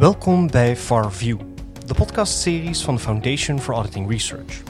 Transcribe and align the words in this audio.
Welkom 0.00 0.50
bij 0.50 0.76
FarView, 0.76 1.38
de 1.86 1.94
podcastseries 1.94 2.82
van 2.82 2.94
de 2.94 3.00
Foundation 3.00 3.60
for 3.60 3.74
Auditing 3.74 4.10
Research. 4.10 4.62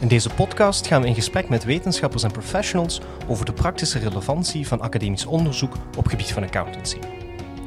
In 0.00 0.08
deze 0.08 0.30
podcast 0.30 0.86
gaan 0.86 1.02
we 1.02 1.08
in 1.08 1.14
gesprek 1.14 1.48
met 1.48 1.64
wetenschappers 1.64 2.22
en 2.22 2.30
professionals 2.30 3.00
over 3.28 3.44
de 3.44 3.52
praktische 3.52 3.98
relevantie 3.98 4.66
van 4.66 4.80
academisch 4.80 5.26
onderzoek 5.26 5.76
op 5.96 6.06
gebied 6.06 6.32
van 6.32 6.42
accountancy. 6.42 6.96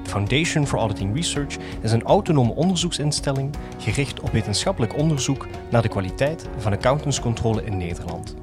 Foundation 0.04 0.68
for 0.68 0.79
Auditing 0.79 1.15
Research 1.15 1.55
is 1.81 1.91
een 1.91 2.04
autonome 2.04 2.54
onderzoeksinstelling 2.54 3.55
gericht 3.77 4.19
op 4.19 4.31
wetenschappelijk 4.31 4.97
onderzoek 4.97 5.47
naar 5.69 5.81
de 5.81 5.89
kwaliteit 5.89 6.47
van 6.57 6.71
accountantscontrole 6.71 7.63
in 7.63 7.77
Nederland. 7.77 8.35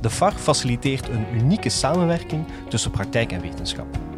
De 0.00 0.10
FAR 0.10 0.32
faciliteert 0.32 1.08
een 1.08 1.26
unieke 1.34 1.68
samenwerking 1.68 2.44
tussen 2.68 2.90
praktijk 2.90 3.32
en 3.32 3.40
wetenschap. 3.40 4.09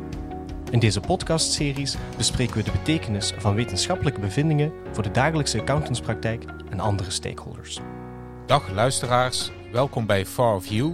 In 0.73 0.79
deze 0.79 1.01
podcastseries 1.01 1.97
bespreken 2.17 2.57
we 2.57 2.63
de 2.63 2.71
betekenis 2.71 3.33
van 3.39 3.55
wetenschappelijke 3.55 4.21
bevindingen 4.21 4.73
voor 4.93 5.03
de 5.03 5.11
dagelijkse 5.11 5.61
accountantspraktijk 5.61 6.45
en 6.71 6.81
andere 6.81 7.11
stakeholders. 7.11 7.79
Dag 8.47 8.71
luisteraars, 8.71 9.51
welkom 9.73 10.07
bij 10.07 10.27
Far 10.27 10.63
View. 10.63 10.93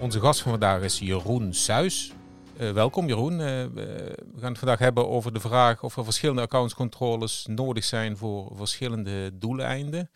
Onze 0.00 0.20
gast 0.20 0.40
van 0.40 0.50
vandaag 0.50 0.82
is 0.82 0.98
Jeroen 0.98 1.54
Suis. 1.54 2.12
Uh, 2.60 2.70
welkom 2.70 3.06
Jeroen. 3.06 3.32
Uh, 3.32 3.38
we 3.38 4.40
gaan 4.40 4.50
het 4.50 4.58
vandaag 4.58 4.78
hebben 4.78 5.08
over 5.08 5.32
de 5.32 5.40
vraag 5.40 5.82
of 5.82 5.96
er 5.96 6.04
verschillende 6.04 6.42
accountscontroles 6.42 7.46
nodig 7.50 7.84
zijn 7.84 8.16
voor 8.16 8.52
verschillende 8.54 9.38
doeleinden. 9.38 10.10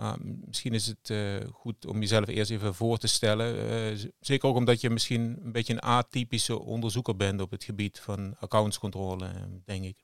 Maar 0.00 0.18
misschien 0.46 0.72
is 0.72 0.86
het 0.86 1.08
uh, 1.10 1.50
goed 1.52 1.86
om 1.86 2.00
jezelf 2.00 2.28
eerst 2.28 2.50
even 2.50 2.74
voor 2.74 2.98
te 2.98 3.06
stellen. 3.06 3.54
Uh, 3.54 4.10
zeker 4.20 4.48
ook 4.48 4.56
omdat 4.56 4.80
je 4.80 4.90
misschien 4.90 5.38
een 5.44 5.52
beetje 5.52 5.72
een 5.72 5.80
atypische 5.80 6.60
onderzoeker 6.60 7.16
bent 7.16 7.40
op 7.40 7.50
het 7.50 7.64
gebied 7.64 8.00
van 8.00 8.36
accountscontrole, 8.38 9.26
denk 9.64 9.84
ik. 9.84 9.96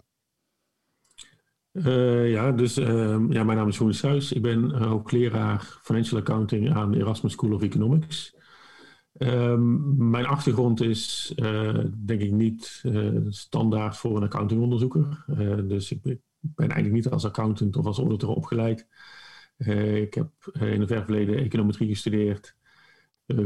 Uh, 1.72 2.30
ja, 2.30 2.52
dus 2.52 2.74
ja, 2.74 3.44
mijn 3.44 3.46
naam 3.46 3.68
is 3.68 3.76
Jeroen 3.76 3.94
Suis. 3.94 4.32
Ik 4.32 4.42
ben 4.42 4.82
hoogleraar 4.82 5.78
Financial 5.82 6.20
Accounting 6.20 6.74
aan 6.74 6.90
de 6.90 6.98
Erasmus 6.98 7.32
School 7.32 7.52
of 7.52 7.62
Economics. 7.62 8.34
Um, 9.18 10.08
mijn 10.10 10.26
achtergrond 10.26 10.80
is 10.80 11.32
denk 11.94 12.20
ik 12.20 12.32
niet 12.32 12.84
standaard 13.28 13.96
voor 13.96 14.16
een 14.16 14.22
accountingonderzoeker. 14.22 15.24
dus 15.68 15.92
ik 15.92 16.02
ben 16.40 16.68
eigenlijk 16.68 16.92
niet 16.92 17.08
als 17.08 17.24
accountant 17.24 17.76
of 17.76 17.86
als 17.86 17.98
auditor 17.98 18.34
opgeleid. 18.34 18.86
Eh, 19.56 20.00
ik 20.00 20.14
heb 20.14 20.30
eh, 20.52 20.72
in 20.72 20.80
het 20.80 20.88
ver 20.88 21.04
verleden 21.04 21.36
econometrie 21.36 21.88
gestudeerd, 21.88 22.56
eh, 23.26 23.38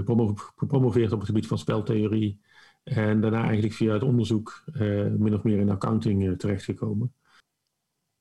gepromoveerd 0.56 1.12
op 1.12 1.18
het 1.18 1.28
gebied 1.28 1.46
van 1.46 1.58
speltheorie 1.58 2.40
en 2.82 3.20
daarna 3.20 3.42
eigenlijk 3.44 3.74
via 3.74 3.92
het 3.92 4.02
onderzoek 4.02 4.64
min 5.18 5.34
of 5.34 5.42
meer 5.42 5.58
in 5.58 5.70
accounting 5.70 6.38
terechtgekomen. 6.38 7.12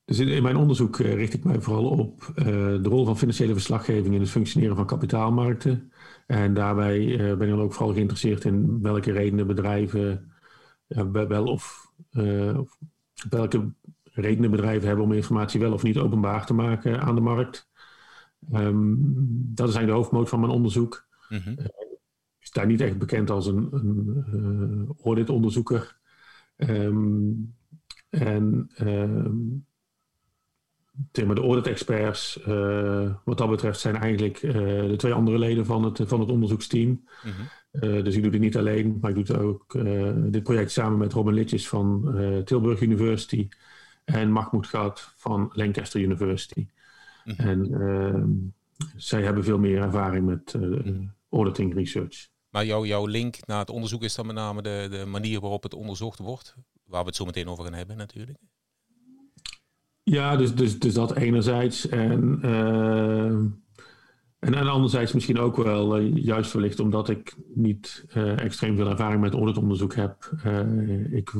Dus 0.04 0.18
in, 0.18 0.42
mijn 0.42 0.56
onderzoek 0.56 0.96
richt 0.96 1.34
ik 1.34 1.44
mij 1.44 1.60
vooral 1.60 1.84
op 1.84 2.32
de 2.34 2.80
rol 2.82 3.04
van 3.04 3.18
financiële 3.18 3.52
verslaggeving 3.52 4.14
in 4.14 4.20
het 4.20 4.30
functioneren 4.30 4.76
van 4.76 4.86
kapitaalmarkten. 4.86 5.92
En 6.26 6.54
daarbij 6.54 7.16
ben 7.16 7.48
ik 7.48 7.48
dan 7.48 7.60
ook 7.60 7.72
vooral 7.72 7.94
geïnteresseerd 7.94 8.44
in 8.44 8.82
welke 8.82 9.12
redenen 9.12 9.46
bedrijven 9.46 10.32
wel 11.12 11.46
of, 11.46 11.92
of 12.56 12.78
welke 13.28 13.72
redenen 14.04 14.50
bedrijven 14.50 14.86
hebben 14.86 15.04
om 15.04 15.12
informatie 15.12 15.60
wel 15.60 15.72
of 15.72 15.82
niet 15.82 15.98
openbaar 15.98 16.46
te 16.46 16.54
maken 16.54 17.00
aan 17.00 17.14
de 17.14 17.20
markt. 17.20 17.69
Um, 18.52 18.96
dat 19.54 19.68
is 19.68 19.74
eigenlijk 19.74 19.86
de 19.86 19.92
hoofdmoot 19.92 20.28
van 20.28 20.40
mijn 20.40 20.52
onderzoek. 20.52 21.08
Mm 21.28 21.38
-hmm. 21.38 21.54
uh, 21.58 21.64
ik 22.38 22.46
sta 22.46 22.64
niet 22.64 22.80
echt 22.80 22.98
bekend 22.98 23.30
als 23.30 23.46
een, 23.46 23.68
een 23.70 24.24
uh, 24.34 25.04
auditonderzoeker. 25.04 25.98
Um, 26.56 27.54
en 28.08 28.70
um, 28.80 29.66
de 31.12 31.40
audit-experts, 31.40 32.40
uh, 32.48 33.14
wat 33.24 33.38
dat 33.38 33.50
betreft, 33.50 33.80
zijn 33.80 33.96
eigenlijk 33.96 34.40
de 34.40 34.94
twee 34.96 35.12
andere 35.12 35.38
leden 35.38 35.66
van 35.66 35.84
het, 35.84 36.00
van 36.04 36.20
het 36.20 36.30
onderzoeksteam. 36.30 36.88
Mm 36.88 37.02
-hmm. 37.20 38.02
dus 38.02 38.16
ik 38.16 38.22
doe 38.22 38.30
dit 38.30 38.40
niet 38.40 38.56
alleen, 38.56 38.98
maar 39.00 39.10
ik 39.10 39.26
doe 39.26 39.36
het 39.36 39.44
ook, 39.44 39.78
dit 40.32 40.42
project 40.42 40.70
samen 40.70 40.98
met 40.98 41.12
Robin 41.12 41.34
Litjes 41.34 41.68
van 41.68 42.14
Tilburg 42.44 42.80
University 42.80 43.48
en 44.04 44.32
Mahmoud 44.32 44.66
Gaat 44.66 45.12
van 45.16 45.50
Lancaster 45.52 46.00
University. 46.00 46.66
Mhm. 47.36 47.48
En 47.48 47.74
ehm, 47.74 48.28
zij 48.96 49.22
hebben 49.22 49.44
veel 49.44 49.58
meer 49.58 49.82
ervaring 49.82 50.26
met 50.26 50.54
eh, 50.54 50.60
mhm. 50.60 51.04
auditing 51.30 51.74
research. 51.74 52.28
Maar 52.50 52.64
jouw, 52.64 52.84
jouw 52.84 53.06
link 53.06 53.46
naar 53.46 53.58
het 53.58 53.70
onderzoek 53.70 54.02
is 54.02 54.14
dan 54.14 54.26
met 54.26 54.34
name 54.34 54.62
de, 54.62 54.86
de 54.90 55.04
manier 55.06 55.40
waarop 55.40 55.62
het 55.62 55.74
onderzocht 55.74 56.18
wordt, 56.18 56.54
waar 56.84 57.00
we 57.00 57.06
het 57.06 57.16
zo 57.16 57.24
meteen 57.24 57.48
over 57.48 57.64
gaan 57.64 57.74
hebben 57.74 57.96
natuurlijk. 57.96 58.38
Ja, 60.02 60.36
dus, 60.36 60.54
dus, 60.54 60.78
dus 60.78 60.94
dat 60.94 61.16
enerzijds. 61.16 61.88
En, 61.88 62.38
uh, 62.42 63.24
en, 64.38 64.54
en 64.54 64.68
anderzijds 64.68 65.12
misschien 65.12 65.38
ook 65.38 65.56
wel, 65.56 66.00
uh, 66.00 66.16
juist 66.24 66.52
wellicht 66.52 66.80
omdat 66.80 67.08
ik 67.08 67.36
niet 67.54 68.04
uh, 68.14 68.38
extreem 68.38 68.76
veel 68.76 68.90
ervaring 68.90 69.20
met 69.20 69.34
auditonderzoek 69.34 69.94
heb. 69.94 70.30
ik 71.10 71.32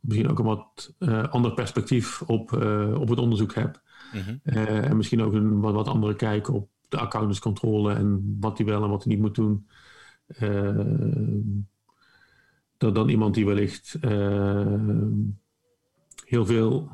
misschien 0.00 0.30
ook 0.30 0.38
een 0.38 0.44
wat 0.44 0.94
ander 1.30 1.52
perspectief 1.54 2.22
op, 2.22 2.52
op 2.94 3.08
het 3.08 3.18
onderzoek 3.18 3.54
heb. 3.54 3.80
Mhm. 4.12 4.36
Eh, 4.42 4.84
en 4.84 4.96
misschien 4.96 5.22
ook 5.22 5.32
een 5.32 5.60
wat, 5.60 5.74
wat 5.74 5.88
andere 5.88 6.16
kijk 6.16 6.48
op 6.48 6.68
de 6.88 6.98
accountantscontrole 6.98 7.94
en 7.94 8.36
wat 8.40 8.58
hij 8.58 8.66
wel 8.66 8.82
en 8.82 8.90
wat 8.90 9.04
hij 9.04 9.12
niet 9.12 9.22
moet 9.22 9.34
doen. 9.34 9.68
Uh, 10.42 11.42
dan, 12.76 12.94
dan 12.94 13.08
iemand 13.08 13.34
die 13.34 13.46
wellicht 13.46 13.96
uh, 14.00 15.02
heel 16.24 16.46
veel 16.46 16.90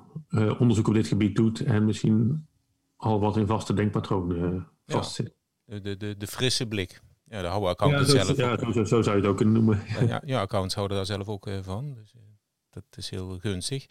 onderzoek 0.59 0.89
op 0.89 0.95
dit 0.95 1.07
gebied 1.07 1.37
doet 1.37 1.61
en 1.61 1.85
misschien 1.85 2.47
al 2.97 3.21
wat 3.21 3.37
in 3.37 3.47
vaste 3.47 3.75
denkpatronen 3.75 4.69
vastzit. 4.87 5.35
Ja, 5.65 5.79
de, 5.79 5.97
de, 5.97 6.17
de 6.17 6.27
frisse 6.27 6.67
blik. 6.67 7.03
Ja, 7.25 7.41
daar 7.41 7.51
houden 7.51 7.71
accountants 7.71 8.13
ja, 8.13 8.25
zelf 8.25 8.37
ja, 8.37 8.73
zo, 8.73 8.85
zo, 8.85 9.03
zou 9.03 9.17
je 9.17 9.23
het 9.23 9.31
ook 9.31 9.37
kunnen 9.37 9.55
noemen. 9.55 9.83
Ja, 10.07 10.23
ja, 10.25 10.41
accountants 10.41 10.75
houden 10.75 10.97
daar 10.97 11.07
zelf 11.07 11.29
ook 11.29 11.49
van. 11.63 11.95
Dus, 11.95 12.15
dat 12.75 12.85
is 12.97 13.11
heel 13.11 13.39
gunstig. 13.39 13.87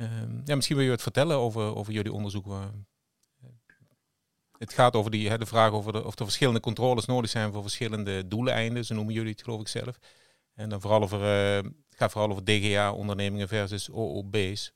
Um, 0.00 0.42
ja, 0.44 0.54
misschien 0.54 0.76
wil 0.76 0.84
je 0.84 0.90
wat 0.90 1.02
vertellen 1.02 1.36
over, 1.36 1.76
over 1.76 1.92
jullie 1.92 2.12
onderzoek. 2.12 2.46
Het 4.58 4.72
gaat 4.72 4.96
over 4.96 5.10
die, 5.10 5.38
de 5.38 5.46
vraag 5.46 5.72
over 5.72 5.92
de, 5.92 6.04
of 6.04 6.18
er 6.18 6.24
verschillende 6.24 6.60
controles 6.60 7.06
nodig 7.06 7.30
zijn 7.30 7.52
voor 7.52 7.62
verschillende 7.62 8.28
doeleinden. 8.28 8.84
Zo 8.84 8.94
noemen 8.94 9.14
jullie 9.14 9.30
het 9.30 9.42
geloof 9.42 9.60
ik 9.60 9.68
zelf. 9.68 9.98
En 10.54 10.68
dan 10.68 10.80
vooral 10.80 11.02
over, 11.02 11.20
uh, 11.20 11.56
het 11.64 11.98
gaat 11.98 12.10
vooral 12.10 12.30
over 12.30 12.44
DGA-ondernemingen 12.44 13.48
versus 13.48 13.90
OOB's. 13.90 14.72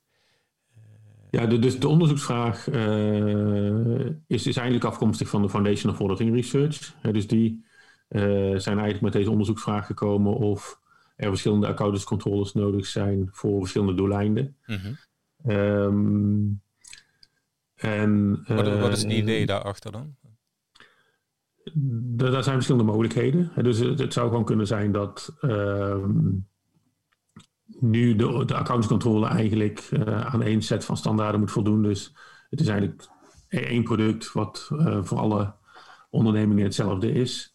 Ja, 1.30 1.46
de, 1.46 1.58
dus 1.58 1.78
de 1.78 1.88
onderzoeksvraag 1.88 2.68
uh, 2.68 4.06
is, 4.26 4.46
is 4.46 4.56
eigenlijk 4.56 4.84
afkomstig 4.84 5.28
van 5.28 5.42
de 5.42 5.48
Foundation 5.48 5.92
of 5.92 5.98
Auditing 5.98 6.34
Research. 6.34 6.94
dus 7.02 7.26
die 7.26 7.64
zijn 8.08 8.78
eigenlijk 8.78 9.00
met 9.00 9.12
deze 9.12 9.30
onderzoeksvraag 9.30 9.86
gekomen 9.86 10.34
of 10.34 10.82
er 11.16 11.28
verschillende 11.28 11.66
accountantscontroles 11.66 12.52
nodig 12.52 12.86
zijn 12.86 13.28
voor 13.32 13.58
verschillende 13.58 13.94
doeleinden. 13.94 14.56
Mm 14.66 14.76
-hmm. 14.76 14.96
En, 17.74 18.44
wat, 18.46 18.78
wat, 18.78 18.92
is 18.92 19.02
het 19.02 19.10
eh, 19.10 19.16
idee 19.16 19.46
daarachter 19.46 19.92
dan? 19.92 20.16
Daar 22.16 22.42
zijn 22.42 22.54
verschillende 22.54 22.90
mogelijkheden. 22.90 23.52
Dus 23.62 23.78
het, 23.78 24.12
zou 24.12 24.28
gewoon 24.28 24.44
kunnen 24.44 24.66
zijn 24.66 24.92
dat 24.92 25.36
ehm, 25.40 26.32
nu 27.80 28.16
de, 28.16 28.44
de 28.44 28.54
accountscontrole 28.54 29.26
eigenlijk 29.26 29.88
uh, 29.90 30.20
aan 30.20 30.42
één 30.42 30.62
set 30.62 30.84
van 30.84 30.96
standaarden 30.96 31.40
moet 31.40 31.50
voldoen. 31.50 31.82
Dus 31.82 32.14
het 32.50 32.60
is 32.60 32.68
eigenlijk 32.68 33.08
één 33.48 33.82
product 33.82 34.32
wat 34.32 34.70
uh, 34.72 34.98
voor 35.02 35.18
alle 35.18 35.54
ondernemingen 36.10 36.64
hetzelfde 36.64 37.12
is. 37.12 37.54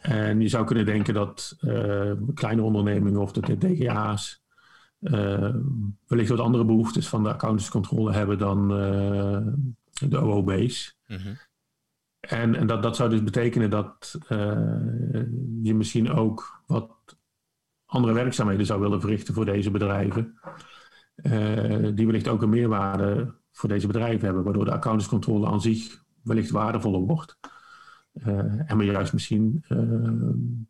En 0.00 0.40
je 0.40 0.48
zou 0.48 0.66
kunnen 0.66 0.86
denken 0.86 1.14
dat 1.14 1.56
uh, 1.60 2.12
kleine 2.34 2.62
ondernemingen 2.62 3.20
of 3.20 3.32
de 3.32 3.58
DGA's 3.58 4.42
uh, 5.00 5.54
wellicht 6.06 6.28
wat 6.28 6.38
andere 6.38 6.64
behoeftes 6.64 7.08
van 7.08 7.22
de 7.22 7.28
accountantscontrole 7.28 8.12
hebben 8.12 8.38
dan 8.38 8.62
uh, 8.62 9.46
de 10.08 10.18
OOB's. 10.18 10.98
Mm 11.06 11.16
-hmm. 11.16 11.36
En, 12.20 12.54
en 12.54 12.66
dat, 12.66 12.82
dat 12.82 12.96
zou 12.96 13.10
dus 13.10 13.22
betekenen 13.22 13.70
dat 13.70 14.18
je 15.62 15.74
misschien 15.74 16.10
ook 16.10 16.62
wat 16.66 16.90
andere 17.86 18.12
werkzaamheden 18.12 18.66
zou 18.66 18.80
willen 18.80 19.00
verrichten 19.00 19.34
voor 19.34 19.44
deze 19.44 19.70
bedrijven. 19.70 20.40
die 21.94 22.06
wellicht 22.06 22.28
ook 22.28 22.42
een 22.42 22.48
meerwaarde 22.48 23.34
voor 23.52 23.68
deze 23.68 23.86
bedrijven 23.86 24.24
hebben, 24.24 24.44
waardoor 24.44 24.64
de 24.64 24.72
accountantscontrole 24.72 25.46
aan 25.46 25.60
zich 25.60 26.04
wellicht 26.22 26.50
waardevoller 26.50 27.00
wordt. 27.00 27.38
En 28.66 28.76
maar 28.76 28.84
juist 28.84 29.12
misschien 29.12 29.64
een, 29.68 30.68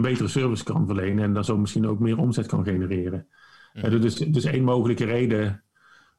betere 0.00 0.28
service 0.28 0.64
kan 0.64 0.86
verlenen 0.86 1.24
en 1.24 1.32
dan 1.32 1.44
zo 1.44 1.58
misschien 1.58 1.86
ook 1.86 1.98
meer 1.98 2.18
omzet 2.18 2.46
kan 2.46 2.64
genereren. 2.64 3.26
Mm. 3.72 4.00
dus, 4.00 4.14
dus 4.14 4.44
één 4.44 4.64
mogelijke 4.64 5.04
reden 5.04 5.62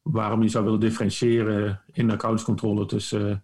waarom 0.01 0.42
je 0.42 0.50
zou 0.50 0.63
willen 0.63 0.80
differentiëren 0.80 1.81
in 1.92 2.07
de 2.07 2.13
accountscontrole 2.13 2.86
tussen 2.86 3.44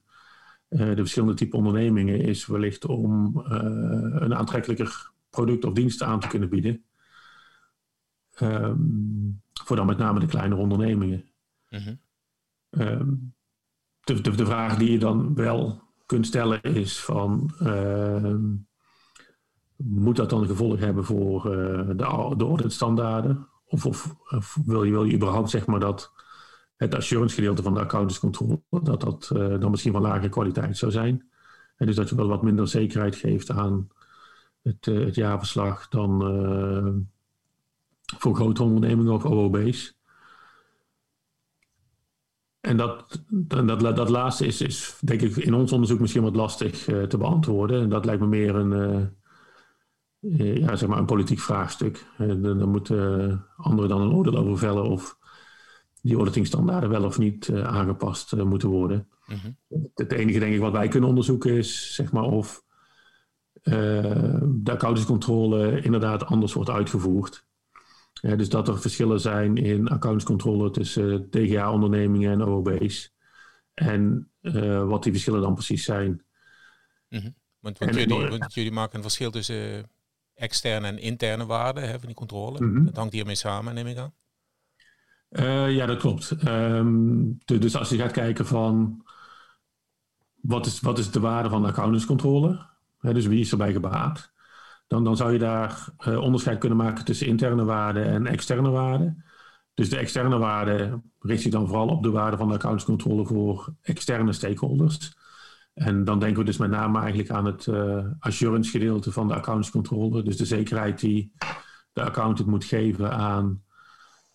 uh, 0.69 0.80
de 0.80 0.95
verschillende 0.95 1.33
type 1.33 1.56
ondernemingen 1.56 2.19
is 2.19 2.45
wellicht 2.45 2.86
om 2.86 3.38
uh, 3.38 3.54
een 4.13 4.36
aantrekkelijker 4.36 5.12
product 5.30 5.66
of 5.66 5.74
dienst 5.74 6.04
aan 6.04 6.19
te 6.19 6.28
kunnen 6.28 6.50
bieden. 6.50 6.83
Um, 8.42 9.42
voor 9.63 9.75
dan 9.75 9.86
met 9.86 9.98
name 9.98 10.19
de 10.19 10.25
kleinere 10.25 10.62
ondernemingen. 10.62 11.25
-hmm. 11.69 12.00
ehm, 12.69 13.13
de, 14.04 14.21
de, 14.21 14.36
de, 14.36 14.45
vraag 14.45 14.78
die 14.78 14.92
je 14.92 15.00
dan 15.00 15.36
wel 15.36 15.83
kunt 16.06 16.25
stellen 16.25 16.62
is 16.62 17.04
van... 17.04 17.54
Ehm, 17.60 18.46
moet 19.75 20.16
dat 20.16 20.30
dan 20.30 20.46
gevolg 20.46 20.80
hebben 20.80 21.06
voor 21.06 21.46
uh, 21.46 21.88
de, 21.88 21.96
de 22.38 22.44
auditstandaarden? 22.46 23.48
Of, 23.66 23.86
of, 23.86 24.16
wil, 24.66 24.84
je, 24.84 24.92
wil 24.92 25.04
je 25.04 25.16
überhaupt 25.16 25.50
zeg 25.50 25.66
maar 25.66 25.80
dat 25.80 26.12
het 26.75 26.96
assurance 26.96 27.36
gedeelte 27.36 27.63
van 27.63 27.74
de 27.74 27.80
accountantscontrole, 27.80 28.62
dat 28.69 29.02
dat 29.02 29.31
uh, 29.36 29.60
dan 29.60 29.72
misschien 29.72 29.92
van 29.92 30.02
lagere 30.02 30.30
kwaliteit 30.30 30.78
zou 30.78 30.92
zijn? 30.92 31.30
En 31.78 31.86
dus 31.86 31.96
dat 31.96 32.10
je 32.10 32.16
wel 32.16 32.28
wat 32.28 32.44
minder 32.44 32.68
zekerheid 32.68 33.16
geeft 33.16 33.52
aan 33.52 33.88
het, 34.62 34.86
uh, 34.88 35.06
het 35.06 35.16
jaarverslag 35.16 35.88
dan 35.88 36.22
voor 38.18 38.36
grote 38.36 38.63
ondernemingen 38.63 39.13
of 39.13 39.25
OOB's. 39.25 39.98
En 42.65 42.77
dat, 42.77 43.21
dat, 43.29 43.79
dat, 43.79 44.09
laatste 44.09 44.45
is, 44.45 44.62
is, 44.62 44.97
denk 45.01 45.21
ik, 45.21 45.35
in 45.35 45.53
ons 45.53 45.71
onderzoek 45.71 46.00
misschien 46.00 46.23
wat 46.23 46.35
lastig 46.35 46.88
uh, 46.88 47.03
te 47.03 47.17
beantwoorden. 47.17 47.81
En 47.81 47.89
dat 47.89 48.06
lijkt 48.06 48.21
me 48.21 48.27
meer 48.27 48.56
een, 48.56 49.09
uh, 50.19 50.56
ja, 50.57 50.75
zeg 50.75 50.89
maar 50.89 50.97
een 50.97 51.06
politiek 51.06 51.39
vraagstuk. 51.39 52.06
Uh, 52.19 52.27
dan 52.41 52.69
moeten 52.69 53.45
anderen 53.57 53.89
dan 53.89 54.01
een 54.01 54.13
oordeel 54.13 54.38
over 54.38 54.57
vellen 54.57 54.83
of 54.83 55.17
die 56.01 56.15
auditingstandaarden 56.15 56.89
wel 56.89 57.03
of 57.03 57.17
niet 57.17 57.51
aangepast 57.53 58.35
moeten 58.35 58.69
worden. 58.69 59.07
Mm 59.25 59.35
-hmm. 59.35 59.57
Het 59.95 60.11
enige, 60.11 60.39
denk 60.39 60.53
ik, 60.53 60.59
wat 60.59 60.71
wij 60.71 60.88
kunnen 60.88 61.09
onderzoeken 61.09 61.51
is 61.51 61.95
zeg 61.95 62.11
maar, 62.11 62.23
of 62.23 62.63
de 63.63 64.71
accountantscontrole 64.71 65.81
inderdaad 65.81 66.25
anders 66.25 66.53
wordt 66.53 66.69
uitgevoerd 66.69 67.45
dus 68.21 68.50
dat 68.50 68.67
er 68.67 68.81
verschillen 68.81 69.19
zijn 69.19 69.57
in 69.57 69.88
accountscontrole 69.88 70.71
tussen 70.71 71.29
TGA-ondernemingen 71.29 72.31
en 72.31 72.44
OOB's. 72.44 73.13
En 73.73 74.31
uh, 74.41 74.88
wat 74.88 75.03
die 75.03 75.12
verschillen 75.12 75.41
dan 75.41 75.53
precies 75.53 75.83
zijn. 75.83 76.23
Mm 77.09 77.19
-hmm. 77.19 77.35
want, 77.59 77.77
want, 77.77 77.95
jullie, 77.95 78.29
want, 78.29 78.53
jullie, 78.53 78.71
maken 78.71 78.95
een 78.95 79.01
verschil 79.01 79.31
tussen 79.31 79.89
externe 80.33 80.88
en 80.88 81.00
interne 81.00 81.45
waarden 81.45 81.89
van 81.89 82.06
die 82.06 82.15
controle. 82.15 82.62
Mm 82.62 82.75
-hmm. 82.75 82.85
Dat 82.85 82.95
hangt 82.95 83.13
hiermee 83.13 83.35
samen, 83.35 83.73
neem 83.73 83.88
ik 83.88 83.97
aan. 83.97 84.13
Uh, 85.29 85.75
ja, 85.75 85.85
dat 85.85 86.00
klopt. 86.00 86.47
Um, 86.47 87.38
dus 87.45 87.75
als 87.75 87.89
je 87.89 87.97
gaat 87.97 88.11
kijken 88.11 88.45
van 88.45 89.06
wat 90.41 90.65
is, 90.65 90.79
wat 90.79 90.97
is 90.97 91.11
de 91.11 91.19
waarde 91.19 91.50
van 91.50 91.61
de 91.61 91.68
accountantscontrole? 91.68 92.65
Hè, 93.00 93.13
dus 93.13 93.25
wie 93.25 93.39
is 93.39 93.51
erbij 93.51 93.71
gebaat? 93.71 94.33
Dan, 94.87 95.03
dan 95.03 95.17
zou 95.17 95.33
je 95.33 95.39
daar 95.39 95.87
uh, 96.07 96.17
onderscheid 96.19 96.57
kunnen 96.57 96.77
maken 96.77 97.05
tussen 97.05 97.27
interne 97.27 97.63
waarden 97.63 98.05
en 98.05 98.25
externe 98.25 98.69
waarden. 98.69 99.25
Dus 99.73 99.89
de 99.89 99.97
externe 99.97 100.37
waarde 100.37 101.01
richt 101.19 101.41
zich 101.41 101.51
dan 101.51 101.67
vooral 101.67 101.87
op 101.87 102.03
de 102.03 102.09
waarde 102.11 102.37
van 102.37 102.47
de 102.47 102.53
accountscontrole 102.53 103.25
voor 103.25 103.73
externe 103.81 104.33
stakeholders. 104.33 105.13
En 105.73 106.03
dan 106.03 106.19
denken 106.19 106.39
we 106.39 106.45
dus 106.45 106.57
met 106.57 106.69
name 106.69 106.99
eigenlijk 106.99 107.29
aan 107.29 107.45
het 107.45 107.65
uh, 107.65 108.05
assurance 108.19 108.71
gedeelte 108.71 109.11
van 109.11 109.27
de 109.27 109.35
accountscontrole. 109.35 110.23
Dus 110.23 110.37
de 110.37 110.45
zekerheid 110.45 110.99
die 110.99 111.31
de 111.93 112.03
accountant 112.03 112.47
moet 112.47 112.65
geven 112.65 113.11
aan 113.11 113.63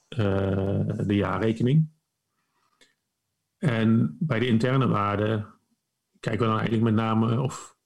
uh, 0.08 0.80
de 1.06 1.14
jaarrekening. 1.14 1.88
En 3.58 4.16
bij 4.18 4.38
de 4.38 4.46
interne 4.46 4.86
waarde 4.86 5.46
kijken 6.20 6.40
we 6.40 6.46
dan 6.46 6.58
eigenlijk 6.58 6.82
met 6.82 7.04
name, 7.04 7.40
of 7.40 7.76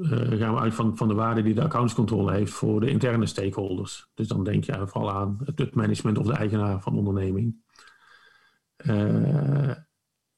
gaan 0.00 0.54
we 0.54 0.60
uit 0.60 0.74
van, 0.74 0.96
van 0.96 1.08
de 1.08 1.14
waarde 1.14 1.42
die 1.42 1.54
de 1.54 1.62
accountscontrole 1.62 2.32
heeft 2.32 2.52
voor 2.52 2.80
de 2.80 2.90
interne 2.90 3.26
stakeholders. 3.26 4.10
Dus 4.14 4.28
dan 4.28 4.44
denk 4.44 4.64
je 4.64 4.86
vooral 4.86 5.12
aan 5.12 5.38
het 5.54 5.74
management 5.74 6.18
of 6.18 6.26
de 6.26 6.32
eigenaar 6.32 6.80
van 6.80 6.92
de 6.92 6.98
onderneming. 6.98 7.56
Uh, 8.86 9.68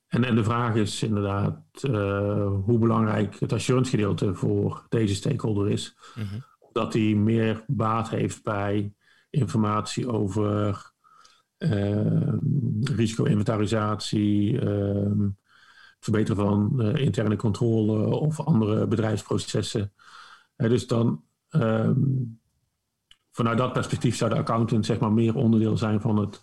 en, 0.06 0.24
en 0.24 0.34
de 0.34 0.44
vraag 0.44 0.74
is 0.74 1.02
inderdaad 1.02 1.62
uh, 1.82 2.52
hoe 2.64 2.78
belangrijk 2.78 3.40
het 3.40 3.52
assurance 3.52 3.90
gedeelte 3.90 4.34
voor 4.34 4.86
deze 4.88 5.14
stakeholder 5.14 5.70
is. 5.70 5.96
Mm 6.14 6.24
-hmm. 6.24 6.44
Dat 6.72 6.92
hij 6.92 7.14
meer 7.14 7.64
baat 7.66 8.10
heeft 8.10 8.42
bij 8.42 8.94
informatie 9.30 10.08
over 10.08 10.92
risico-inventarisatie, 12.82 14.60
ehm, 14.60 15.28
verbeteren 16.04 16.44
van 16.44 16.72
uh, 16.76 16.94
interne 16.94 17.36
controle 17.36 18.16
of 18.16 18.40
andere 18.40 18.86
bedrijfsprocessen. 18.86 19.92
Dus 20.56 20.86
dan 20.86 21.24
um, 21.50 22.40
vanuit 23.30 23.58
dat 23.58 23.72
perspectief 23.72 24.16
zou 24.16 24.30
de 24.30 24.36
accountant 24.36 24.86
zeg 24.86 24.98
maar 24.98 25.12
meer 25.12 25.34
onderdeel 25.34 25.76
zijn 25.76 26.00
van 26.00 26.16
het 26.16 26.42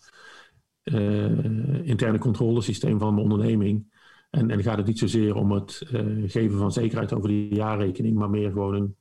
uh, 0.83 1.87
interne 1.87 2.17
controlesysteem 2.17 2.99
van 2.99 3.15
de 3.15 3.21
onderneming. 3.21 3.99
En, 4.29 4.49
en 4.49 4.63
gaat 4.63 4.77
het 4.77 4.87
niet 4.87 4.99
zozeer 4.99 5.35
om 5.35 5.51
het 5.51 5.81
geven 6.25 6.57
van 6.57 6.71
zekerheid 6.71 7.13
over 7.13 7.29
de 7.29 7.47
jaarrekening, 7.47 8.15
maar 8.15 8.29
meer 8.29 8.51
gewoon 8.51 8.73
een, 8.73 8.95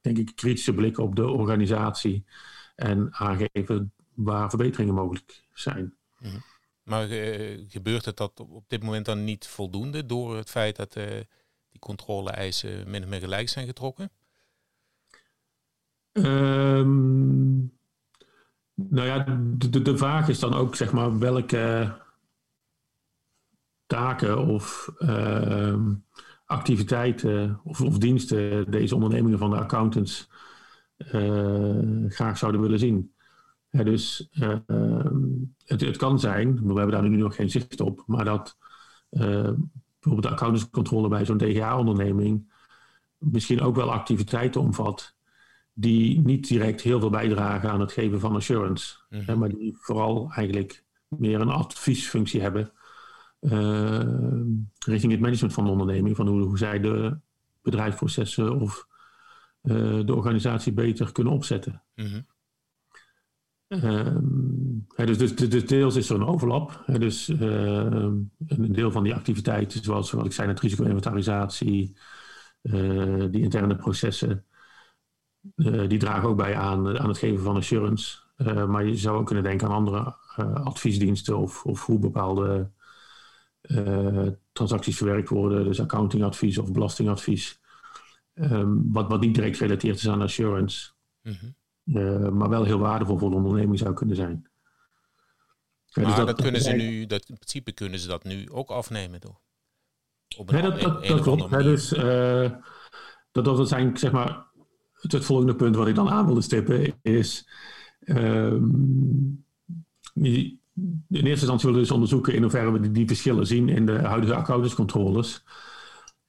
denk 0.00 0.18
ik, 0.18 0.32
kritische 0.34 0.74
blik 0.74 0.98
op 0.98 1.16
de 1.16 1.28
organisatie 1.28 2.24
en 2.74 3.14
aangeven 3.14 3.92
waar 4.14 4.48
verbeteringen 4.48 4.94
mogelijk 4.94 5.44
zijn. 5.52 5.94
-hmm. 6.18 6.51
Maar 6.82 7.08
uh, 7.08 7.64
gebeurt 7.68 8.04
het 8.04 8.16
dat 8.16 8.40
op 8.40 8.64
dit 8.68 8.82
moment 8.82 9.04
dan 9.04 9.24
niet 9.24 9.46
voldoende 9.46 10.06
door 10.06 10.36
het 10.36 10.50
feit 10.50 10.76
dat 10.76 10.96
uh, 10.96 11.04
die 11.68 11.80
controle-eisen 11.80 12.90
min 12.90 13.02
of 13.02 13.08
meer 13.08 13.20
gelijk 13.20 13.48
zijn 13.48 13.66
getrokken? 13.66 14.10
Um, 16.12 17.72
nou 18.74 19.06
ja, 19.06 19.24
de, 19.68 19.96
vraag 19.96 20.28
is 20.28 20.38
dan 20.38 20.54
ook 20.54 20.76
zeg 20.76 20.92
maar 20.92 21.18
welke 21.18 21.94
taken 23.86 24.46
of 24.46 24.92
uh, 24.98 25.86
activiteiten 26.44 27.60
of, 27.64 27.80
of, 27.80 27.98
diensten 27.98 28.70
deze 28.70 28.94
ondernemingen 28.94 29.38
van 29.38 29.50
de 29.50 29.56
accountants 29.56 30.28
uh, 30.98 32.08
graag 32.08 32.38
zouden 32.38 32.60
willen 32.60 32.78
zien 32.78 33.11
dus 33.72 34.28
uh, 34.32 34.56
het, 35.64 35.80
het, 35.80 35.96
kan 35.96 36.20
zijn, 36.20 36.54
we 36.54 36.74
hebben 36.74 36.90
daar 36.90 37.08
nu 37.08 37.16
nog 37.16 37.34
geen 37.34 37.50
zicht 37.50 37.80
op, 37.80 38.02
maar 38.06 38.24
dat 38.24 38.56
uh, 39.10 39.50
bijvoorbeeld 39.92 40.22
de 40.22 40.28
accountantscontrole 40.28 41.08
bij 41.08 41.24
zo'n 41.24 41.38
DGA-onderneming 41.38 42.52
misschien 43.18 43.60
ook 43.60 43.76
wel 43.76 43.92
activiteiten 43.92 44.60
omvat 44.60 45.14
die 45.72 46.20
niet 46.20 46.48
direct 46.48 46.80
heel 46.80 47.00
veel 47.00 47.10
bijdragen 47.10 47.70
aan 47.70 47.80
het 47.80 47.92
geven 47.92 48.20
van 48.20 48.34
assurance, 48.34 48.96
mm 49.08 49.20
-hmm. 49.20 49.38
maar 49.38 49.48
die 49.48 49.76
vooral 49.76 50.30
eigenlijk 50.34 50.84
meer 51.08 51.40
een 51.40 51.48
adviesfunctie 51.48 52.40
hebben 52.40 52.72
uh, 53.40 54.00
richting 54.86 55.12
het 55.12 55.20
management 55.20 55.54
van 55.54 55.64
de 55.64 55.70
onderneming, 55.70 56.16
van 56.16 56.28
hoe, 56.28 56.42
hoe 56.42 56.58
zij 56.58 56.80
de 56.80 57.16
bedrijfsprocessen 57.62 58.60
of 58.60 58.90
de 59.62 60.14
organisatie 60.14 60.72
beter 60.72 61.12
kunnen 61.12 61.32
opzetten. 61.32 61.82
Mm 61.94 62.06
-hmm. 62.06 62.26
Um, 63.72 64.86
dus, 64.96 65.18
dus, 65.18 65.34
dus, 65.34 65.66
deels 65.66 65.96
is 65.96 66.10
er 66.10 66.16
een 66.16 66.26
overlap. 66.26 66.84
dus 66.86 67.28
uh, 67.28 67.38
een 68.46 68.72
deel 68.72 68.90
van 68.90 69.02
die 69.02 69.14
activiteiten, 69.14 69.82
zoals 69.82 70.10
wat 70.10 70.24
ik 70.24 70.32
zei, 70.32 70.48
het 70.48 70.60
risico-inventarisatie, 70.60 71.96
uh, 72.62 73.24
die 73.30 73.42
interne 73.42 73.76
processen, 73.76 74.44
uh, 75.56 75.88
die 75.88 75.98
dragen 75.98 76.28
ook 76.28 76.36
bij 76.36 76.56
aan, 76.56 76.98
aan 76.98 77.08
het 77.08 77.18
geven 77.18 77.44
van 77.44 77.56
assurance. 77.56 78.18
maar 78.68 78.86
je 78.86 78.96
zou 78.96 79.18
ook 79.18 79.26
kunnen 79.26 79.44
denken 79.44 79.68
aan 79.68 79.74
andere 79.74 80.16
adviesdiensten 80.54 81.38
of, 81.38 81.64
of 81.64 81.86
hoe 81.86 81.98
bepaalde 81.98 82.70
transacties 84.52 84.96
verwerkt 84.96 85.28
worden, 85.28 85.64
dus 85.64 85.80
accountingadvies 85.80 86.58
of 86.58 86.72
belastingadvies, 86.72 87.60
um, 88.34 88.92
wat, 88.92 89.08
wat 89.08 89.20
niet 89.20 89.34
direct 89.34 89.56
gerelateerd 89.56 89.96
is 89.96 90.08
aan 90.08 90.22
assurance. 90.22 90.90
Mm. 91.22 91.54
Uh, 91.84 92.28
maar 92.28 92.48
wel 92.48 92.64
heel 92.64 92.78
waardevol 92.78 93.18
voor 93.18 93.30
de 93.30 93.36
onderneming 93.36 93.78
zou 93.78 93.94
kunnen 93.94 94.16
zijn. 94.16 94.50
Ja, 95.86 96.02
maar 96.02 96.04
dus 96.04 96.16
dat, 96.16 96.26
dat, 96.26 96.42
kunnen 96.42 96.60
ze 96.60 96.72
nu, 96.72 97.06
dat, 97.06 97.28
in 97.28 97.34
principe 97.34 97.72
kunnen 97.72 97.98
ze 97.98 98.08
dat 98.08 98.24
nu 98.24 98.50
ook 98.50 98.70
afnemen, 98.70 99.20
toch? 99.20 99.40
Op 100.36 100.52
een, 100.52 100.62
dat, 100.62 100.80
dat, 100.80 101.06
dat 101.06 101.20
klopt. 101.20 101.50
dus, 101.50 101.92
uh, 101.92 102.50
dat, 103.32 103.44
dat 103.44 103.68
zijn, 103.68 103.96
zeg 103.96 104.12
maar, 104.12 104.46
het, 104.92 105.12
het, 105.12 105.24
volgende 105.24 105.54
punt 105.54 105.76
wat 105.76 105.88
ik 105.88 105.94
dan 105.94 106.10
aan 106.10 106.26
wilde 106.26 106.42
stippen 106.42 106.98
is. 107.02 107.48
Um, 108.04 109.44
in 110.14 110.60
eerste 111.08 111.28
instantie 111.28 111.66
willen 111.66 111.74
we 111.74 111.86
dus 111.86 111.90
onderzoeken 111.90 112.34
in 112.34 112.42
hoeverre 112.42 112.72
we 112.72 112.80
die, 112.80 112.90
die 112.90 113.06
verschillen 113.06 113.46
zien 113.46 113.68
in 113.68 113.86
de 113.86 113.98
huidige 113.98 114.34
accountantscontroles. 114.34 115.44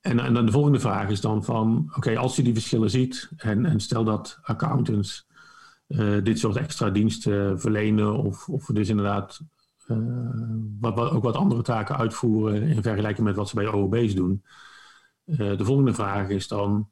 En, 0.02 0.20
en 0.20 0.34
dan 0.34 0.46
de 0.46 0.52
volgende 0.52 0.80
vraag 0.80 1.10
is 1.10 1.22
dan 1.22 1.44
van, 1.44 1.92
oké, 1.96 2.18
als 2.18 2.36
je 2.36 2.44
die 2.44 2.54
verschillen 2.54 2.90
ziet 2.90 3.30
en, 3.38 3.66
en 3.66 3.80
stel 3.80 4.04
dat 4.04 4.40
accountants 4.42 5.28
dit 6.24 6.40
soort 6.40 6.56
extra 6.56 6.90
diensten 6.90 7.60
verlenen 7.60 8.18
of, 8.18 8.50
of 8.50 8.66
dus 8.66 8.90
inderdaad 8.90 9.42
uh, 9.88 9.98
wat, 10.80 11.12
ook 11.12 11.24
wat 11.24 11.36
andere 11.36 11.62
taken 11.62 11.98
uitvoeren 11.98 12.62
in 12.62 12.82
vergelijking 12.82 13.28
met 13.28 13.36
wat 13.36 13.50
ze 13.50 13.56
bij 13.56 13.68
OOB's 13.68 14.16
doen. 14.16 14.44
Uh, 15.26 15.38
de 15.58 15.66
volgende 15.66 15.94
vraag 15.94 16.30
is 16.30 16.48
dan, 16.48 16.90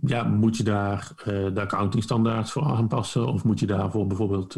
ja, 0.00 0.24
moet 0.24 0.56
je 0.56 0.62
daar 0.62 1.12
de 1.24 1.60
accountingstandaards 1.60 2.52
voor 2.52 2.64
aanpassen 2.64 3.26
of 3.26 3.44
moet 3.44 3.60
je 3.60 3.66
daarvoor 3.66 4.06
bijvoorbeeld 4.06 4.52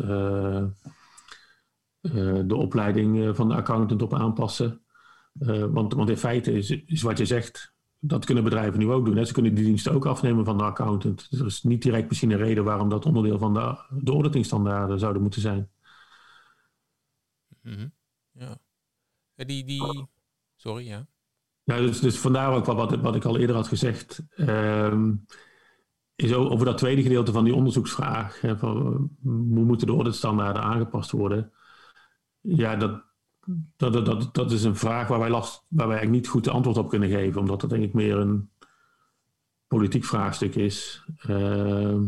de 2.47 2.57
opleiding 2.57 3.37
van 3.37 3.49
de 3.49 3.55
accountant 3.55 4.03
op 4.03 4.15
aanpassen. 4.15 4.81
want, 5.71 5.95
want 5.95 6.09
in 6.09 6.17
feite 6.17 6.53
is, 6.53 6.71
is 6.71 7.03
wat 7.03 7.19
je 7.19 7.27
zegt, 7.27 7.75
dat 8.01 8.25
kunnen 8.25 8.45
bedrijven 8.45 8.79
nu 8.79 8.91
ook 8.91 9.05
doen. 9.05 9.17
Hè? 9.17 9.25
Ze 9.25 9.33
kunnen 9.33 9.55
die 9.55 9.65
diensten 9.65 9.93
ook 9.93 10.07
afnemen 10.07 10.45
van 10.45 10.59
de 10.59 10.65
accountant. 10.65 11.31
Dus 11.31 11.41
er 11.41 11.47
is 11.47 11.63
niet 11.63 11.83
direct 11.83 12.09
misschien 12.09 12.31
een 12.31 12.39
reden 12.39 12.65
waarom 12.65 12.89
dat 12.89 13.07
onderdeel 13.07 13.39
van 13.39 13.55
de, 13.55 13.79
de 13.91 14.13
auditingstandaarden 14.13 14.99
zouden 14.99 15.23
moeten 15.23 15.41
zijn. 15.41 15.71
Mm 17.63 17.93
Ja. 18.33 18.59
Die, 19.35 19.65
die... 19.65 20.09
Sorry, 20.57 20.87
ja. 20.87 21.07
Ja, 21.65 21.77
dus, 21.77 22.01
dus 22.01 22.19
vandaar 22.19 22.53
ook 22.53 22.65
wat, 22.65 22.97
wat 22.97 23.17
ik 23.17 23.25
al 23.25 23.39
eerder 23.39 23.57
had 23.57 23.69
gezegd. 23.69 24.23
Ehm, 24.37 25.15
is 26.15 26.35
over 26.35 26.65
dat 26.67 26.79
tweede 26.79 27.03
gedeelte 27.03 27.33
van 27.33 27.45
die 27.45 27.55
onderzoeksvraag. 27.55 28.41
Hè, 28.41 28.59
van, 28.59 28.77
hoe 29.23 29.65
moeten 29.65 29.87
de 29.87 29.93
auditstandaarden 29.93 30.63
aangepast 30.63 31.11
worden? 31.11 31.53
Ja, 32.41 32.77
dat, 32.77 33.03
dat, 33.77 34.07
dat, 34.07 34.35
dat, 34.35 34.53
is 34.53 34.65
een 34.65 34.77
vraag 34.77 35.09
waar 35.09 35.19
wij, 35.19 35.31
last, 35.31 35.65
waar 35.69 35.89
wij 35.89 35.97
eigenlijk 35.97 36.23
niet 36.23 36.33
goed 36.33 36.45
de 36.45 36.51
antwoord 36.51 36.77
op 36.77 36.89
kunnen 36.89 37.09
geven. 37.09 37.41
Omdat 37.41 37.61
dat 37.61 37.71
denk 37.71 37.83
ik 37.83 37.93
meer 37.93 38.17
een 38.17 38.51
politiek 39.67 40.05
vraagstuk 40.05 40.55
is. 40.55 41.05
Ehm, 41.17 42.05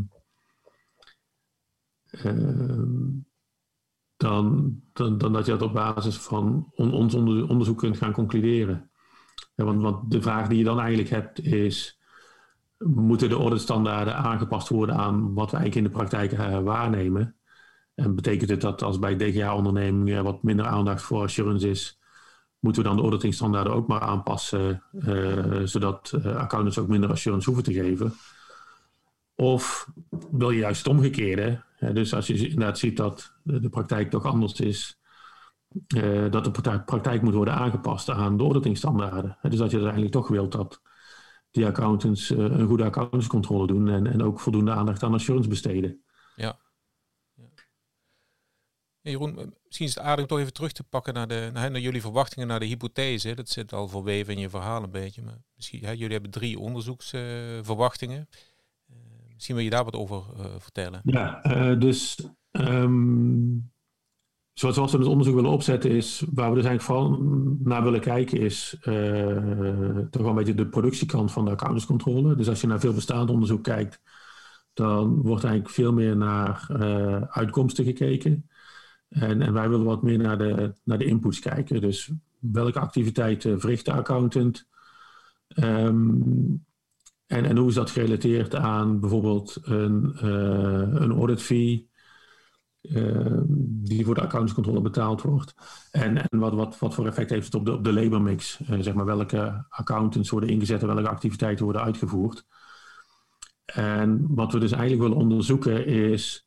ehm, 2.10 3.08
dan, 4.16 4.80
dan, 4.92 5.18
dat 5.18 5.46
je 5.46 5.52
dat 5.52 5.62
op 5.62 5.72
basis 5.72 6.16
van 6.16 6.72
ons 6.76 7.14
onderzoek 7.14 7.78
kunt 7.78 7.96
gaan 7.96 8.12
concluderen. 8.12 8.90
want, 9.54 9.82
want, 9.82 10.10
de 10.10 10.22
vraag 10.22 10.48
die 10.48 10.58
je 10.58 10.64
dan 10.64 10.80
eigenlijk 10.80 11.08
hebt 11.08 11.40
is: 11.40 12.00
moeten 12.78 13.28
de 13.28 13.34
auditstandaarden 13.34 14.16
aangepast 14.16 14.68
worden 14.68 14.96
aan 14.96 15.34
wat 15.34 15.50
we 15.50 15.56
eigenlijk 15.56 15.86
in 15.86 15.92
de 15.92 15.98
praktijk 15.98 16.32
uh, 16.32 16.62
waarnemen? 16.62 17.36
En 17.94 18.14
betekent 18.14 18.50
het 18.50 18.60
dat 18.60 18.82
als 18.82 18.98
bij 18.98 19.16
DGA-ondernemingen 19.16 20.24
wat 20.24 20.42
minder 20.42 20.66
aandacht 20.66 21.02
voor 21.02 21.22
assurance 21.22 21.68
is, 21.68 21.98
moeten 22.58 22.82
we 22.82 22.88
dan 22.88 22.96
de 22.96 23.02
auditingstandaarden 23.02 23.72
ook 23.72 23.86
maar 23.86 24.00
aanpassen, 24.00 24.82
uh, 24.92 25.60
zodat 25.64 26.12
uh, 26.14 26.36
accountants 26.36 26.78
ook 26.78 26.88
minder 26.88 27.10
assurance 27.10 27.46
hoeven 27.46 27.64
te 27.64 27.72
geven? 27.72 28.14
Of 29.34 29.88
wil 30.30 30.50
je 30.50 30.58
juist 30.58 30.84
het 30.84 30.94
omgekeerde? 30.94 31.62
dus 31.92 32.14
als 32.14 32.26
je 32.26 32.48
inderdaad 32.48 32.78
ziet 32.78 32.96
dat 32.96 33.32
de 33.42 33.68
praktijk 33.68 34.10
toch 34.10 34.24
anders 34.24 34.60
is, 34.60 34.98
dat 36.30 36.44
de 36.44 36.80
praktijk 36.84 37.22
moet 37.22 37.34
worden 37.34 37.54
aangepast 37.54 38.10
aan 38.10 38.36
de 38.36 38.42
auditingstandaarden. 38.42 39.38
dus 39.42 39.58
dat 39.58 39.70
je 39.70 39.76
er 39.76 39.82
eigenlijk 39.82 40.12
toch 40.12 40.28
wilt 40.28 40.52
dat 40.52 40.80
die 41.50 41.66
accountants 41.66 42.30
een 42.30 42.66
goede 42.66 42.84
accountantscontrole 42.84 43.66
doen 43.66 43.88
en, 43.88 44.06
en 44.06 44.22
ook 44.22 44.40
voldoende 44.40 44.72
aandacht 44.72 45.02
aan 45.02 45.14
assurance 45.14 45.48
besteden. 45.48 46.02
Ja. 46.36 46.58
Jeroen, 49.02 49.54
misschien 49.64 49.86
is 49.86 49.94
het 49.94 50.04
aardig 50.04 50.20
om 50.24 50.26
toch 50.26 50.38
even 50.38 50.52
terug 50.52 50.72
te 50.72 50.84
pakken 50.84 51.14
naar, 51.14 51.28
de, 51.28 51.50
naar, 51.52 51.78
jullie 51.78 52.00
verwachtingen, 52.00 52.48
naar 52.48 52.60
de 52.60 52.66
hypothese. 52.66 53.34
Dat 53.34 53.48
zit 53.48 53.72
al 53.72 53.88
verweven 53.88 54.34
in 54.34 54.40
je 54.40 54.50
verhaal 54.50 54.82
een 54.82 54.90
beetje. 54.90 55.22
Maar 55.22 55.42
misschien, 55.56 55.84
hè, 55.84 55.90
jullie 55.90 56.12
hebben 56.12 56.30
drie 56.30 56.58
onderzoeksverwachtingen. 56.58 58.28
Uh, 58.90 58.96
misschien 59.34 59.54
wil 59.54 59.64
je 59.64 59.70
daar 59.70 59.84
wat 59.84 59.96
over 59.96 60.24
uh, 60.38 60.44
vertellen. 60.58 61.00
Ja, 61.04 61.40
dus 61.74 62.28
um, 62.50 63.72
zoals, 64.52 64.92
we 64.92 64.98
het 64.98 65.06
onderzoek 65.06 65.34
willen 65.34 65.50
opzetten 65.50 65.90
is, 65.90 66.24
waar 66.34 66.48
we 66.48 66.56
dus 66.56 66.64
eigenlijk 66.64 66.82
vooral 66.82 67.18
naar 67.58 67.82
willen 67.82 68.00
kijken, 68.00 68.40
is 68.40 68.76
toch 68.80 70.22
wel 70.22 70.28
een 70.28 70.34
beetje 70.34 70.54
de 70.54 70.68
productiekant 70.68 71.32
van 71.32 71.44
de 71.44 71.50
accountantscontrole. 71.50 72.34
Dus 72.34 72.48
als 72.48 72.60
je 72.60 72.66
naar 72.66 72.80
veel 72.80 72.94
bestaand 72.94 73.30
onderzoek 73.30 73.62
kijkt, 73.62 74.00
dan 74.72 75.22
wordt 75.22 75.44
eigenlijk 75.44 75.74
veel 75.74 75.92
meer 75.92 76.16
naar 76.16 76.66
uitkomsten 77.30 77.84
gekeken. 77.84 78.46
En, 79.12 79.42
en 79.42 79.52
wij 79.52 79.68
willen 79.68 79.86
wat 79.86 80.02
meer 80.02 80.18
naar 80.18 80.38
de, 80.38 80.74
naar 80.84 80.98
de 80.98 81.04
inputs 81.04 81.38
kijken. 81.38 81.80
Dus 81.80 82.10
welke 82.38 82.78
activiteiten 82.78 83.60
verricht 83.60 83.84
de 83.84 83.92
accountant? 83.92 84.68
Um, 85.56 86.64
en, 87.26 87.44
en 87.44 87.56
hoe 87.56 87.68
is 87.68 87.74
dat 87.74 87.90
gerelateerd 87.90 88.54
aan 88.54 89.00
bijvoorbeeld 89.00 89.58
een, 89.62 90.16
uh, 90.22 91.00
een 91.02 91.12
audit 91.12 91.42
fee 91.42 91.90
uh, 92.82 93.40
die 93.58 94.04
voor 94.04 94.14
de 94.14 94.20
accountantscontrole 94.20 94.80
betaald 94.80 95.22
wordt? 95.22 95.54
En, 95.90 96.28
en 96.28 96.38
wat, 96.38 96.54
wat, 96.54 96.78
wat 96.78 96.94
voor 96.94 97.06
effect 97.06 97.30
heeft 97.30 97.44
het 97.44 97.54
op 97.54 97.64
de, 97.64 97.72
op 97.72 97.84
de 97.84 97.92
labor 97.92 98.22
mix? 98.22 98.60
Uh, 98.70 98.80
zeg 98.80 98.94
maar 98.94 99.04
welke 99.04 99.64
accountants 99.68 100.30
worden 100.30 100.50
ingezet 100.50 100.82
en 100.82 100.94
welke 100.94 101.08
activiteiten 101.08 101.64
worden 101.64 101.82
uitgevoerd? 101.82 102.46
En 103.64 104.34
wat 104.34 104.52
we 104.52 104.58
dus 104.58 104.72
eigenlijk 104.72 105.02
willen 105.02 105.24
onderzoeken 105.24 105.86
is 105.86 106.46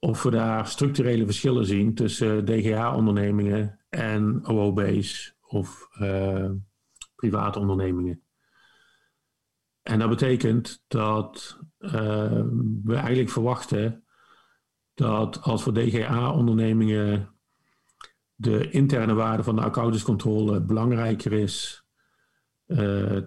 of 0.00 0.22
we 0.22 0.30
daar 0.30 0.66
structurele 0.66 1.24
verschillen 1.24 1.66
zien 1.66 1.94
tussen 1.94 2.44
DGA-ondernemingen 2.44 3.80
en 3.88 4.46
OOB's 4.46 5.34
of 5.40 5.88
uh, 6.00 6.50
private 7.14 7.58
ondernemingen. 7.58 8.22
En 9.82 9.98
dat 9.98 10.08
betekent 10.08 10.84
dat 10.88 11.58
uh, 11.78 11.92
we 12.84 12.94
eigenlijk 12.94 13.30
verwachten 13.30 14.04
dat 14.94 15.42
als 15.42 15.62
voor 15.62 15.74
DGA-ondernemingen 15.74 17.34
de 18.34 18.70
interne 18.70 19.14
waarde 19.14 19.42
van 19.42 19.56
de 19.56 19.62
accountantscontrole 19.62 20.60
belangrijker 20.60 21.32
is 21.32 21.84
uh, 22.66 23.20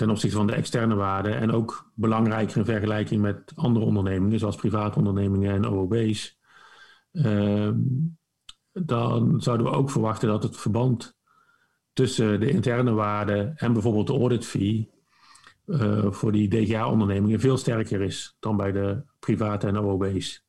ten 0.00 0.10
opzichte 0.10 0.36
van 0.36 0.46
de 0.46 0.52
externe 0.52 0.94
waarde 0.94 1.30
en 1.30 1.52
ook 1.52 1.90
belangrijker 1.94 2.56
in 2.56 2.64
vergelijking 2.64 3.20
met 3.20 3.52
andere 3.54 3.84
ondernemingen, 3.84 4.38
zoals 4.38 4.56
private 4.56 4.98
ondernemingen 4.98 5.54
en 5.54 5.66
OOB's, 5.66 6.38
uh, 7.12 7.70
dan 8.72 9.40
zouden 9.40 9.66
we 9.66 9.72
ook 9.72 9.90
verwachten 9.90 10.28
dat 10.28 10.42
het 10.42 10.56
verband 10.56 11.16
tussen 11.92 12.40
de 12.40 12.50
interne 12.50 12.92
waarde 12.92 13.52
en 13.56 13.72
bijvoorbeeld 13.72 14.06
de 14.06 14.12
audit 14.12 14.46
fee 14.46 14.90
uh, 15.66 16.12
voor 16.12 16.32
die 16.32 16.48
DGA-ondernemingen 16.48 17.40
veel 17.40 17.56
sterker 17.56 18.00
is 18.00 18.36
dan 18.38 18.56
bij 18.56 18.72
de 18.72 19.02
private 19.18 19.66
en 19.66 19.78
OOB's. 19.78 20.44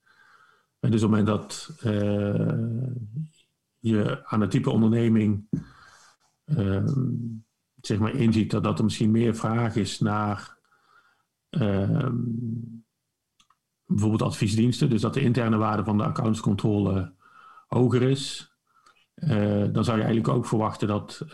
En 0.80 0.92
dus 0.92 1.04
op 1.04 1.12
het 1.12 1.20
moment 1.20 1.42
dat 1.42 1.70
uh, 1.86 2.54
je 3.80 4.26
aan 4.26 4.42
het 4.42 4.52
type 4.52 4.70
onderneming 4.70 5.48
ehm, 6.46 7.10
zeg 7.82 8.00
maar 8.00 8.16
inziet 8.16 8.52
dat, 8.52 8.64
dat 8.64 8.78
er 8.78 8.84
misschien 8.84 9.12
meer 9.12 9.36
vraag 9.36 9.76
is 9.76 10.00
naar 10.00 10.58
uh, 11.50 12.10
bijvoorbeeld 13.86 14.22
adviesdiensten, 14.22 14.90
dus 14.90 15.02
dat 15.02 15.14
de 15.14 15.22
interne 15.22 15.58
waarde 15.58 15.84
van 15.84 15.98
de 15.98 16.04
accountscontrole 16.04 17.14
hoger 17.68 18.02
is. 18.02 18.56
Uh, 19.16 19.66
dan 19.72 19.84
zou 19.84 19.98
je 19.98 20.04
eigenlijk 20.04 20.28
ook 20.28 20.46
verwachten 20.46 20.88
dat 20.88 21.22
uh, 21.26 21.34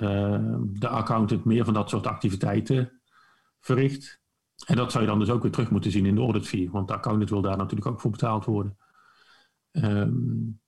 de 0.64 0.88
accountant 0.88 1.46
meer 1.46 1.66
van 1.66 1.74
dat 1.74 1.90
soort 1.90 2.08
activiteiten 2.08 3.02
verricht. 3.60 4.22
En 4.66 4.76
dat 4.76 4.92
zou 4.92 5.04
je 5.04 5.10
dan 5.10 5.20
dus 5.20 5.30
ook 5.30 5.42
weer 5.42 5.52
terug 5.52 5.70
moeten 5.70 5.92
zien 5.92 6.06
in 6.06 6.16
de 6.16 6.22
audit 6.22 6.48
fee, 6.48 6.72
want 6.72 6.88
de 6.88 6.94
accountant 6.94 7.30
wil 7.30 7.42
daar 7.42 7.58
natuurlijk 7.58 7.88
ook 7.88 8.02
voor 8.02 8.12
betaald 8.12 8.46
worden. 8.46 8.78
Um, 9.72 10.60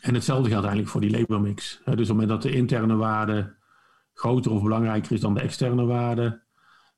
en 0.00 0.14
hetzelfde 0.14 0.48
geldt 0.48 0.64
eigenlijk 0.64 0.92
voor 0.92 1.00
die 1.00 1.10
labor 1.10 1.40
mix. 1.40 1.80
dus 1.84 1.92
op 1.92 1.98
het 1.98 2.08
moment 2.08 2.28
dat 2.28 2.42
de 2.42 2.52
interne 2.52 2.96
waarde 2.96 3.56
groter 4.14 4.52
of 4.52 4.62
belangrijker 4.62 5.12
is 5.12 5.20
dan 5.20 5.34
de 5.34 5.40
externe 5.40 5.84
waarde, 5.84 6.42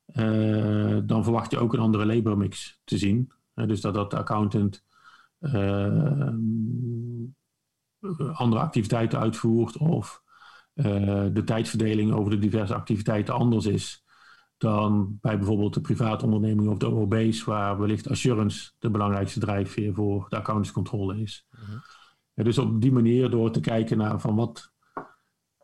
uh, 0.07 0.99
dan 1.05 1.23
verwacht 1.23 1.51
je 1.51 1.59
ook 1.59 1.73
een 1.73 1.81
andere 1.81 2.07
labor 2.07 2.39
mix 2.39 2.81
te 2.85 2.99
zien. 2.99 3.33
Uh, 3.55 3.67
dus 3.67 3.81
dat, 3.81 3.95
dat 3.95 4.11
de 4.11 4.17
accountant 4.17 4.85
uh, 5.41 6.29
andere 8.33 8.63
activiteiten 8.63 9.19
uitvoert 9.19 9.77
of 9.77 10.23
de 10.75 11.43
tijdsverdeling 11.45 12.13
over 12.13 12.31
de 12.31 12.39
diverse 12.39 12.75
activiteiten 12.75 13.35
anders 13.35 13.67
is 13.67 14.05
dan 14.57 15.19
bij 15.21 15.39
bijvoorbeeld 15.39 15.75
de 15.75 15.81
private 15.81 16.25
onderneming 16.25 16.69
of 16.69 16.79
de 16.79 16.91
OOB's, 16.91 17.45
waar 17.45 17.79
wellicht 17.79 18.11
assurance 18.11 18.73
de 18.79 18.91
belangrijkste 18.91 19.41
drijfveer 19.41 19.95
voor 19.95 20.27
de 20.29 20.37
accountantscontrole 20.37 21.21
is. 21.21 21.47
-hmm. 21.51 22.45
dus 22.45 22.59
op 22.59 22.81
die 22.81 22.93
manier 22.93 23.31
door 23.31 23.51
te 23.51 23.61
kijken 23.61 23.99
naar 23.99 24.21
van 24.21 24.35
wat 24.35 24.74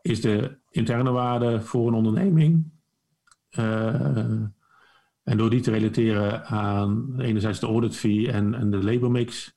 is 0.02 0.21
de 0.21 0.59
interne 0.71 1.11
waarde 1.11 1.61
voor 1.61 1.88
een 1.88 1.95
onderneming. 1.95 2.71
Uh, 3.59 4.25
en 5.23 5.37
door 5.37 5.50
die 5.50 5.61
te 5.61 5.71
relateren 5.71 6.45
aan 6.47 7.21
enerzijds 7.21 7.61
de 7.61 7.66
audit 7.66 7.97
fee 7.97 8.33
en, 8.33 8.54
en 8.54 8.71
de 8.71 8.83
labor 8.83 9.11
mix, 9.11 9.57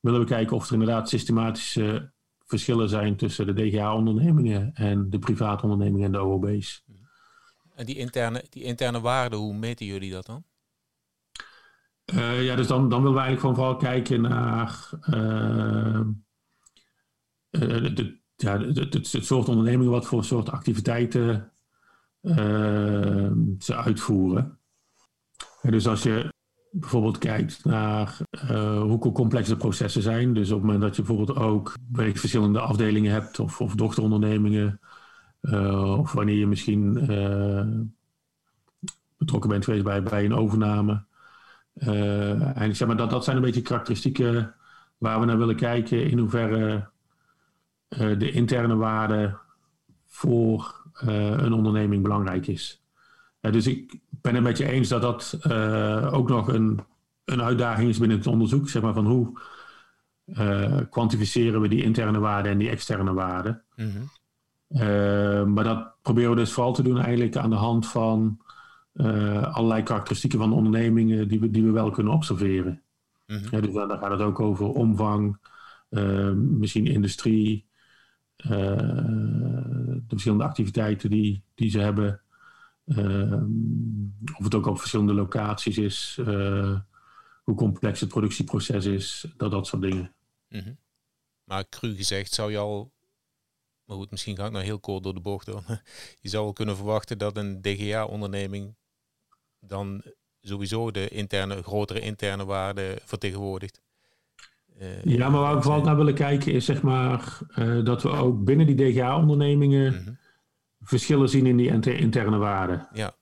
willen 0.00 0.20
we 0.20 0.26
kijken 0.26 0.56
of 0.56 0.66
er 0.66 0.72
inderdaad 0.72 1.08
systematische 1.08 2.10
verschillen 2.46 2.88
zijn 2.88 3.16
tussen 3.16 3.46
de 3.46 3.54
DGA-ondernemingen 3.54 4.74
en 4.74 5.10
de 5.10 5.18
private 5.18 5.62
ondernemingen 5.62 6.06
en 6.06 6.12
de 6.12 6.18
OOB's. 6.18 6.84
En 7.74 7.86
die 7.86 7.96
interne, 7.96 8.44
die 8.48 8.62
interne 8.62 9.00
waarde, 9.00 9.36
hoe 9.36 9.54
meten 9.54 9.86
jullie 9.86 10.10
dat 10.10 10.26
dan? 10.26 10.44
Uh, 12.14 12.44
ja, 12.44 12.56
dus 12.56 12.66
dan, 12.66 12.88
dan 12.88 13.02
willen 13.02 13.16
we 13.16 13.22
eigenlijk 13.22 13.40
gewoon 13.40 13.54
vooral 13.54 13.76
kijken 13.76 14.20
naar 14.20 14.90
uh, 15.10 16.00
de, 17.50 18.20
ja, 18.42 18.60
het, 18.60 19.08
soort 19.10 19.48
ondernemingen, 19.48 19.92
wat 19.92 20.06
voor 20.06 20.24
soort 20.24 20.50
activiteiten 20.50 21.52
uh, 22.22 23.30
ze 23.58 23.76
uitvoeren. 23.76 24.58
En 25.62 25.70
dus 25.70 25.86
als 25.86 26.02
je 26.02 26.32
bijvoorbeeld 26.70 27.18
kijkt 27.18 27.64
naar 27.64 28.18
uh, 28.50 28.80
hoe 28.80 29.12
complex 29.12 29.48
de 29.48 29.56
processen 29.56 30.02
zijn. 30.02 30.34
Dus 30.34 30.50
op 30.50 30.56
het 30.56 30.64
moment 30.64 30.82
dat 30.82 30.96
je 30.96 31.02
bijvoorbeeld 31.02 31.38
ook 31.38 31.74
verschillende 31.92 32.60
afdelingen 32.60 33.12
hebt 33.12 33.38
of, 33.38 33.60
of 33.60 33.74
dochterondernemingen, 33.74 34.80
uh, 35.42 35.98
of 35.98 36.12
wanneer 36.12 36.36
je 36.36 36.46
misschien 36.46 37.12
uh, 37.12 37.66
betrokken 39.16 39.50
bent 39.50 39.64
geweest 39.64 39.84
bij, 39.84 40.02
bij 40.02 40.24
een 40.24 40.34
overname. 40.34 41.04
en 42.54 42.76
zeg 42.76 42.88
maar, 42.88 42.96
dat, 42.96 43.10
dat 43.10 43.24
zijn 43.24 43.36
een 43.36 43.42
beetje 43.42 43.62
karakteristieken 43.62 44.54
waar 44.98 45.20
we 45.20 45.26
naar 45.26 45.38
willen 45.38 45.56
kijken 45.56 46.10
in 46.10 46.18
hoeverre 46.18 46.88
de 47.88 48.30
interne 48.30 48.76
waarde 48.76 49.38
voor 50.06 50.86
een 51.36 51.52
onderneming 51.52 52.02
belangrijk 52.02 52.46
is. 52.46 52.82
dus 53.40 53.66
ik 53.66 53.98
ben 54.08 54.34
het 54.34 54.42
met 54.42 54.58
je 54.58 54.68
eens 54.68 54.88
dat 54.88 55.02
dat 55.02 55.38
ook 56.12 56.28
nog 56.28 56.48
een, 56.48 56.80
een 57.24 57.42
uitdaging 57.42 57.88
is 57.88 57.98
binnen 57.98 58.16
het 58.18 58.26
onderzoek. 58.26 58.68
Zeg 58.68 58.82
maar 58.82 58.94
van 58.94 59.06
hoe 59.06 59.38
kwantificeren 60.90 61.60
we 61.60 61.68
die 61.68 61.82
interne 61.82 62.18
waarde 62.18 62.48
en 62.48 62.58
die 62.58 62.68
externe 62.68 63.12
waarde. 63.12 63.62
Mm 63.76 64.08
uh, 64.68 65.44
maar 65.44 65.64
dat 65.64 66.02
proberen 66.02 66.30
we 66.30 66.36
dus 66.36 66.52
vooral 66.52 66.72
te 66.72 66.82
doen 66.82 66.98
eigenlijk 66.98 67.36
aan 67.36 67.50
de 67.50 67.56
hand 67.56 67.86
van 67.86 68.40
uh, 68.94 69.54
allerlei 69.54 69.82
karakteristieken 69.82 70.38
van 70.38 70.52
ondernemingen 70.52 71.28
die 71.28 71.40
we, 71.40 71.50
die 71.50 71.64
we 71.64 71.70
wel 71.70 71.90
kunnen 71.90 72.12
observeren. 72.12 72.82
Mm 73.26 73.36
-hmm. 73.36 73.48
ja, 73.50 73.60
dus 73.60 73.72
dan, 73.72 73.98
gaat 73.98 74.10
het 74.10 74.20
ook 74.20 74.40
over 74.40 74.66
omvang, 74.66 75.38
uh, 75.90 76.32
misschien 76.32 76.86
industrie, 76.86 77.67
de 78.46 80.02
verschillende 80.08 80.44
activiteiten 80.44 81.10
die, 81.10 81.42
die 81.54 81.70
ze 81.70 81.78
hebben. 81.78 82.20
of 84.36 84.44
het 84.44 84.54
ook 84.54 84.66
op 84.66 84.78
verschillende 84.78 85.12
locaties 85.12 85.78
is, 85.78 86.18
hoe 87.42 87.54
complex 87.56 88.00
het 88.00 88.08
productieproces 88.08 88.84
is, 88.84 89.26
dat, 89.36 89.50
dat 89.50 89.66
soort 89.66 89.82
dingen. 89.82 90.12
-hmm. 90.48 90.78
Maar 91.44 91.68
cru 91.68 91.94
gezegd, 91.94 92.32
zou 92.32 92.50
je 92.50 92.58
al 92.58 92.92
maar 93.88 93.96
goed, 93.96 94.10
misschien 94.10 94.36
ga 94.36 94.46
ik 94.46 94.52
nou 94.52 94.64
heel 94.64 94.80
kort 94.80 95.02
door 95.02 95.14
de 95.14 95.20
bocht. 95.20 95.46
Hoor. 95.46 95.62
Je 96.20 96.28
zou 96.28 96.44
wel 96.44 96.52
kunnen 96.52 96.76
verwachten 96.76 97.18
dat 97.18 97.36
een 97.36 97.62
DGA-onderneming 97.62 98.76
dan 99.60 100.02
sowieso 100.40 100.90
de 100.90 101.08
interne, 101.08 101.62
grotere 101.62 102.00
interne 102.00 102.44
waarde 102.44 102.98
vertegenwoordigt. 103.04 103.80
Uh, 104.80 105.04
ja, 105.04 105.28
maar 105.28 105.40
waar 105.40 105.56
we 105.56 105.62
vooral 105.62 105.82
naar 105.82 105.96
willen 105.96 106.14
kijken 106.14 106.52
is 106.52 106.64
zeg 106.64 106.82
maar 106.82 107.38
uh, 107.58 107.84
dat 107.84 108.02
we 108.02 108.08
ook 108.08 108.44
binnen 108.44 108.66
die 108.66 108.92
DGA-ondernemingen 108.92 109.92
-hmm. 109.92 110.18
verschillen 110.80 111.28
zien 111.28 111.46
in 111.46 111.56
die 111.56 111.96
interne 111.96 112.36
waarde. 112.36 112.88
Ja. 112.92 113.14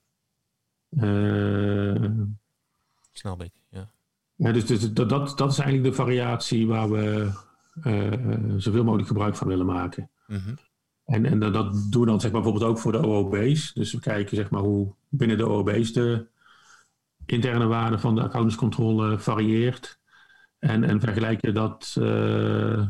Uh, 0.89 2.11
Snap 3.11 3.43
ik, 3.43 3.51
ja. 3.69 3.89
ja 4.35 4.51
dus, 4.51 4.65
dus 4.65 4.93
dat, 4.93 5.09
dat, 5.09 5.37
dat 5.37 5.51
is 5.51 5.59
eigenlijk 5.59 5.89
de 5.89 6.01
variatie 6.01 6.67
waar 6.67 6.89
we 6.89 7.31
zoveel 8.57 8.83
mogelijk 8.83 9.07
gebruik 9.07 9.35
van 9.35 9.47
willen 9.47 9.65
maken. 9.65 10.09
Mhm. 10.27 10.53
En, 11.05 11.25
en 11.25 11.39
dat 11.39 11.87
doen 11.89 12.01
we 12.01 12.07
dan 12.07 12.21
zeg 12.21 12.31
maar, 12.31 12.41
bijvoorbeeld 12.41 12.71
ook 12.71 12.79
voor 12.79 12.91
de 12.91 13.07
OOB's. 13.07 13.73
Dus 13.73 13.93
we 13.93 13.99
kijken 13.99 14.35
zeg 14.35 14.49
maar, 14.49 14.61
hoe 14.61 14.93
binnen 15.09 15.37
de 15.37 15.47
OOB's 15.47 15.93
de 15.93 16.27
interne 17.25 17.65
waarde 17.65 17.99
van 17.99 18.15
de 18.15 18.21
accountantscontrole 18.21 19.19
varieert. 19.19 19.96
En, 20.67 20.83
en 20.83 20.99
vergelijken 20.99 21.53
dat 21.53 21.95
uh, 21.99 22.87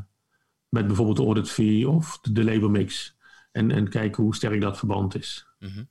met 0.70 0.88
bijvoorbeeld 0.88 1.18
de 1.18 1.24
audit 1.24 1.50
fee 1.50 1.90
of 1.90 2.20
de, 2.20 2.32
de 2.32 2.44
labor 2.44 2.72
mix. 2.72 3.18
En, 3.52 3.72
en 3.72 3.90
kijken 3.90 4.24
hoe 4.24 4.36
sterk 4.36 4.62
dat 4.62 4.78
verband 4.78 5.16
is. 5.16 5.48
Mhm. 5.60 5.84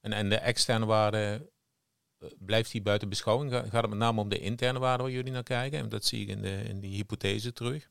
en, 0.00 0.12
en 0.12 0.28
de 0.28 0.36
externe 0.36 0.86
waarde, 0.86 1.50
eh, 2.18 2.28
blijft 2.38 2.72
die 2.72 2.82
buiten 2.82 3.08
beschouwing? 3.08 3.52
Gaat 3.52 3.72
het 3.72 3.88
met 3.88 3.98
name 3.98 4.20
om 4.20 4.28
de 4.28 4.38
interne 4.38 4.78
waarde 4.78 5.02
waar 5.02 5.12
jullie 5.12 5.32
naar 5.32 5.42
kijken? 5.42 5.78
En 5.78 5.88
dat 5.88 6.04
zie 6.04 6.22
ik 6.22 6.28
in, 6.28 6.42
de, 6.42 6.62
in 6.62 6.80
die 6.80 6.94
hypothese 6.94 7.52
terug. 7.52 7.90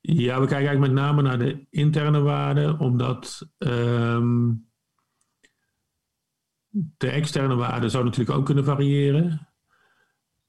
Ja, 0.00 0.40
we 0.40 0.46
kijken 0.46 0.66
eigenlijk 0.66 0.92
met 0.92 1.02
name 1.04 1.22
naar 1.22 1.38
de 1.38 1.66
interne 1.70 2.20
waarde, 2.20 2.76
omdat 2.78 3.48
um, 3.58 4.70
de 6.72 7.10
externe 7.10 7.54
waarde 7.54 7.88
zou 7.88 8.04
natuurlijk 8.04 8.38
ook 8.38 8.44
kunnen 8.44 8.64
variëren. 8.64 9.48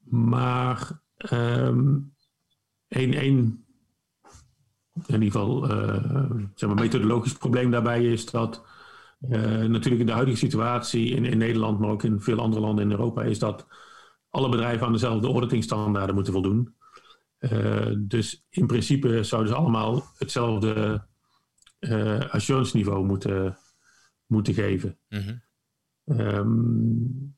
Maar 0.04 1.02
um, 1.32 2.14
één, 2.88 3.14
één, 3.14 3.64
in 5.06 5.22
ieder 5.22 5.40
geval, 5.40 5.70
uh, 5.70 6.30
zeg 6.54 6.68
maar, 6.68 6.78
methodologisch 6.78 7.32
probleem 7.32 7.70
daarbij 7.70 8.04
is 8.04 8.30
dat 8.30 8.64
uh, 9.20 9.64
natuurlijk 9.64 10.00
in 10.00 10.06
de 10.06 10.12
huidige 10.12 10.38
situatie 10.38 11.08
in, 11.10 11.24
in 11.24 11.38
Nederland, 11.38 11.78
maar 11.78 11.90
ook 11.90 12.02
in 12.02 12.20
veel 12.20 12.38
andere 12.38 12.62
landen 12.62 12.84
in 12.84 12.90
Europa, 12.90 13.22
is 13.22 13.38
dat 13.38 13.66
alle 14.30 14.48
bedrijven 14.48 14.86
aan 14.86 14.92
dezelfde 14.92 15.26
auditingstandaarden 15.26 16.14
moeten 16.14 16.32
voldoen. 16.32 16.74
Uh, 17.38 17.92
dus 17.98 18.46
in 18.50 18.66
principe 18.66 19.24
zouden 19.24 19.52
ze 19.52 19.58
allemaal 19.58 20.04
hetzelfde 20.18 21.04
uh, 21.80 22.20
assurance 22.30 22.76
niveau 22.76 23.04
moeten, 23.04 23.58
moeten 24.26 24.54
geven. 24.54 24.98
Mm 25.08 25.20
-hmm. 25.20 26.20
um, 26.20 27.36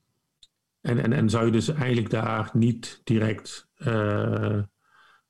en, 0.86 1.02
en, 1.02 1.12
en 1.12 1.30
zou 1.30 1.44
je 1.46 1.52
dus 1.52 1.68
eigenlijk 1.68 2.10
daar 2.10 2.50
niet 2.52 3.00
direct 3.04 3.68
uh, 3.78 4.62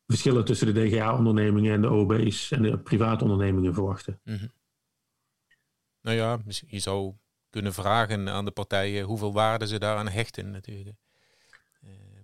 verschillen 0.06 0.44
tussen 0.44 0.74
de 0.74 0.88
DGA-ondernemingen 0.88 1.72
en 1.72 1.80
de 1.80 1.90
OB's 1.90 2.50
en 2.50 2.62
de 2.62 2.78
private 2.78 3.24
ondernemingen 3.24 3.74
verwachten? 3.74 4.20
Mm 4.24 4.36
-hmm. 4.36 4.52
Nou 6.02 6.16
ja, 6.16 6.38
je 6.66 6.78
zou 6.78 7.14
kunnen 7.50 7.74
vragen 7.74 8.28
aan 8.28 8.44
de 8.44 8.50
partijen 8.50 9.04
hoeveel 9.04 9.32
waarde 9.32 9.66
ze 9.66 9.78
daaraan 9.78 10.08
hechten 10.08 10.50
natuurlijk. 10.50 10.96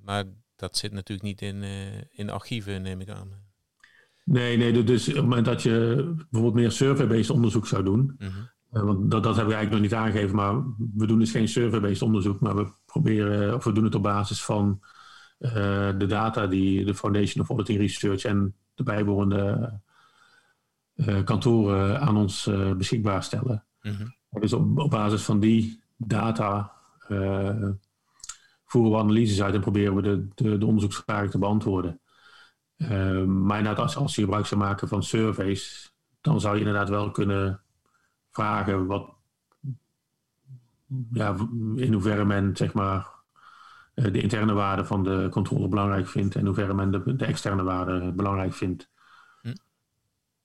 maar 0.05 0.25
dat 0.57 0.77
zit 0.77 0.93
natuurlijk 0.93 1.29
niet 1.29 1.43
in, 1.43 1.63
uh, 1.63 2.01
in 2.11 2.31
archieven, 2.31 2.83
neem 2.83 3.01
ik 3.01 3.09
aan. 3.09 3.31
Nee, 4.25 4.57
nee, 4.57 4.85
dus 4.85 5.09
op 5.09 5.15
het 5.15 5.23
moment 5.23 5.47
dat 5.47 5.63
je 5.63 6.05
bijvoorbeeld 6.17 6.55
meer 6.55 6.71
survey-based 6.71 7.31
onderzoek 7.31 7.67
zou 7.67 7.85
doen, 7.85 8.01
mm 8.01 8.29
-hmm. 8.29 8.51
uh, 8.73 8.83
want 8.83 9.11
dat, 9.11 9.23
dat 9.23 9.37
hebben 9.37 9.55
we 9.55 9.61
eigenlijk 9.61 9.71
nog 9.71 9.81
niet 9.81 9.95
aangegeven, 9.95 10.37
maar 10.37 10.63
we 10.95 11.07
doen 11.07 11.19
dus 11.19 11.31
geen 11.31 11.49
survey-based 11.49 12.03
onderzoek, 12.03 12.41
maar 12.41 12.57
we 12.57 12.73
proberen, 12.93 13.55
of 13.55 13.65
we 13.65 13.73
doen 13.73 13.85
het 13.85 13.95
op 13.95 14.03
basis 14.03 14.45
van 14.45 14.81
uh, 15.39 15.53
de 15.99 16.07
data 16.07 16.47
die 16.47 16.85
de 16.85 16.95
Foundation 16.95 17.43
of 17.43 17.49
Auditing 17.49 17.79
Research 17.79 18.25
en 18.25 18.55
de 18.75 18.83
bijbehorende 18.83 19.81
kantoren 21.25 22.01
aan 22.01 22.17
ons 22.17 22.51
beschikbaar 22.77 23.23
stellen. 23.23 23.65
Mm 23.83 23.93
-hmm. 23.93 24.41
Dus 24.41 24.53
op, 24.53 24.79
op, 24.79 24.91
basis 24.91 25.23
van 25.23 25.41
die 25.41 25.83
data 25.97 26.73
voeren 28.65 28.93
we 28.93 28.99
analyses 28.99 29.43
uit 29.43 29.55
en 29.55 29.61
proberen 29.61 29.95
we 29.95 30.03
de, 30.03 30.29
de, 30.35 30.59
de 30.59 30.67
onderzoeksvragen 30.67 31.31
te 31.31 31.39
beantwoorden. 31.39 32.01
Uh, 32.77 33.25
maar 33.25 33.59
inderdaad, 33.59 33.79
als, 33.79 33.97
als 33.97 34.15
je 34.15 34.23
gebruik 34.23 34.47
zou 34.47 34.61
maken 34.61 34.89
van 34.89 35.03
surveys, 35.03 35.93
dan 36.21 36.41
zou 36.41 36.55
je 36.55 36.61
inderdaad 36.61 36.89
wel 36.89 37.11
kunnen 37.11 37.61
vragen 38.31 38.87
wat, 38.87 39.15
ja, 41.13 41.37
in 41.77 41.93
hoeverre 41.93 42.25
men 42.25 42.57
zeg 42.57 42.73
maar, 42.73 43.11
eh, 43.95 44.13
de 44.13 44.21
interne 44.21 44.53
waarde 44.53 44.85
van 44.85 45.05
de 45.05 45.29
controle 45.31 45.69
belangrijk 45.69 46.09
vindt 46.09 46.35
en 46.35 46.41
in 46.41 46.47
hoeverre 46.47 46.75
men 46.75 46.91
de, 46.91 47.17
de 47.17 47.25
externe 47.25 47.63
waarde 47.63 48.13
belangrijk 48.13 48.55
vindt. 48.55 48.91
Hm. 49.41 49.55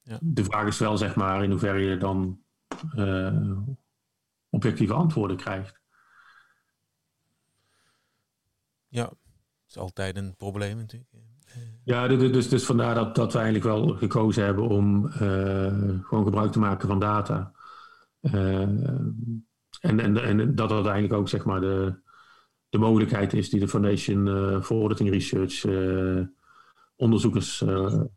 Ja. 0.01 0.17
De 0.21 0.43
vraag 0.43 0.67
is 0.67 0.79
wel, 0.79 0.97
zeg 0.97 1.15
maar, 1.15 1.43
in 1.43 1.51
hoeverre 1.51 1.79
je 1.79 1.97
dan 1.97 2.41
uh, 2.95 3.57
objectieve 4.49 4.93
antwoorden 4.93 5.38
krijgt. 5.38 5.81
Ja, 8.88 9.03
dat 9.03 9.17
is 9.67 9.77
altijd 9.77 10.17
een 10.17 10.36
probleem 10.36 10.77
natuurlijk. 10.77 11.25
Ja, 11.83 12.07
dus, 12.07 12.31
dus, 12.31 12.49
dus 12.49 12.65
vandaar 12.65 12.95
dat, 12.95 13.15
dat 13.15 13.33
we 13.33 13.39
eigenlijk 13.39 13.67
wel 13.67 13.88
gekozen 13.88 14.43
hebben 14.43 14.67
om 14.67 15.05
uh, 15.05 15.13
gewoon 16.03 16.23
gebruik 16.23 16.51
te 16.51 16.60
maken 16.60 16.88
van 16.88 16.99
data. 16.99 17.51
Uh, 18.21 18.67
en, 19.79 20.17
en, 20.17 20.55
dat 20.55 20.71
eigenlijk 20.71 21.13
ook 21.13 21.29
zeg 21.29 21.45
maar 21.45 21.61
de, 21.61 21.99
de 22.69 22.77
mogelijkheid 22.77 23.33
is 23.33 23.49
die 23.49 23.59
de 23.59 23.67
Foundation 23.67 24.27
uh, 24.27 24.61
for 24.61 24.79
Auditing 24.79 25.09
Research 25.09 25.65
onderzoekers 26.95 27.57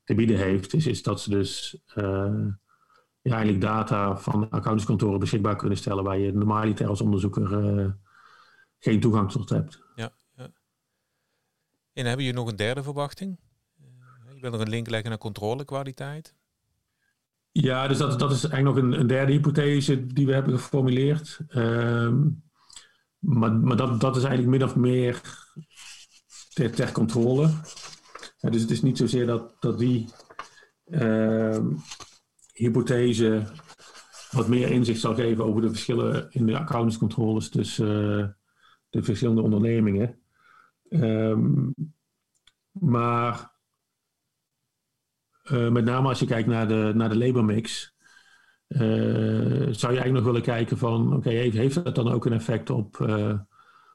te 0.05 0.15
bieden 0.15 0.37
heeft, 0.37 0.75
is, 0.75 0.87
is 0.87 1.03
dat 1.03 1.21
ze 1.21 1.31
dus 1.31 1.83
ja, 3.23 3.33
eigenlijk 3.35 3.61
data 3.61 4.17
van 4.17 4.43
accountantskantoren 4.43 5.21
beschikbaar 5.21 5.57
kunnen 5.57 5.79
stellen 5.79 6.05
waar 6.05 6.19
je 6.19 6.33
normaliter 6.33 6.87
als 6.87 7.01
onderzoeker 7.01 7.97
geen 8.79 9.01
toegang 9.01 9.31
tot 9.31 9.49
hebt. 9.49 9.83
Ja. 9.95 10.13
En 11.93 12.07
hebben 12.07 12.25
jullie 12.25 12.41
nog 12.41 12.51
een 12.51 12.57
derde 12.57 12.83
verwachting? 12.83 13.39
Eh, 13.79 14.35
je 14.35 14.41
wil 14.41 14.51
nog 14.51 14.61
een 14.61 14.69
link 14.69 14.89
leggen 14.89 15.09
naar 15.09 15.19
controlekwaliteit? 15.19 16.35
Ja, 17.53 17.89
dus 17.89 17.99
dat, 17.99 18.19
dat 18.19 18.31
is 18.31 18.45
eigenlijk 18.45 18.77
nog 18.77 18.85
een, 18.85 19.01
een 19.01 19.07
derde 19.07 19.33
hypothese 19.33 20.07
die 20.07 20.27
we 20.27 20.33
hebben 20.33 20.59
geformuleerd. 20.59 21.41
Ehm, 21.49 22.29
maar 23.19 23.53
maar 23.53 23.77
dat, 23.77 24.01
dat 24.01 24.17
is 24.17 24.23
eigenlijk 24.23 24.59
min 24.59 24.69
of 24.69 24.77
meer 24.77 25.21
ter, 26.55 26.75
ter 26.75 26.93
controle. 26.93 27.51
dus 28.41 28.61
het 28.61 28.71
is 28.71 28.83
niet 28.83 28.99
zozeer 28.99 29.27
dat, 29.27 29.57
dat 29.61 29.79
die 29.79 30.09
uh, 30.87 31.59
hypothese 32.53 33.43
wat 34.31 34.49
meer 34.49 34.71
inzicht 34.71 35.01
zal 35.01 35.15
geven 35.15 35.45
over 35.45 35.61
de 35.61 35.69
verschillen 35.69 36.31
in 36.31 36.47
de 36.47 36.59
accountantscontroles 36.59 37.49
tussen 37.49 38.19
uh, 38.19 38.29
de 38.91 39.03
verschillende 39.03 39.43
ondernemingen. 39.43 40.19
Ehm, 40.89 41.71
maar 42.71 43.53
met 45.51 45.85
name 45.85 46.09
als 46.09 46.19
je 46.19 46.27
kijkt 46.27 46.49
naar 46.49 46.69
de, 46.69 46.93
naar 46.95 47.09
de 47.09 47.19
labormix, 47.19 47.95
uh, 48.69 48.79
zou 49.71 49.93
je 49.93 50.01
eigenlijk 50.01 50.13
nog 50.13 50.25
willen 50.25 50.43
kijken 50.43 50.79
van, 50.79 51.15
oké, 51.15 51.29
heeft, 51.29 51.57
heeft 51.57 51.85
dat 51.85 51.95
dan 51.95 52.11
ook 52.11 52.25
een 52.25 52.33
effect 52.33 52.71
op, 52.71 52.99
uh, 52.99 53.39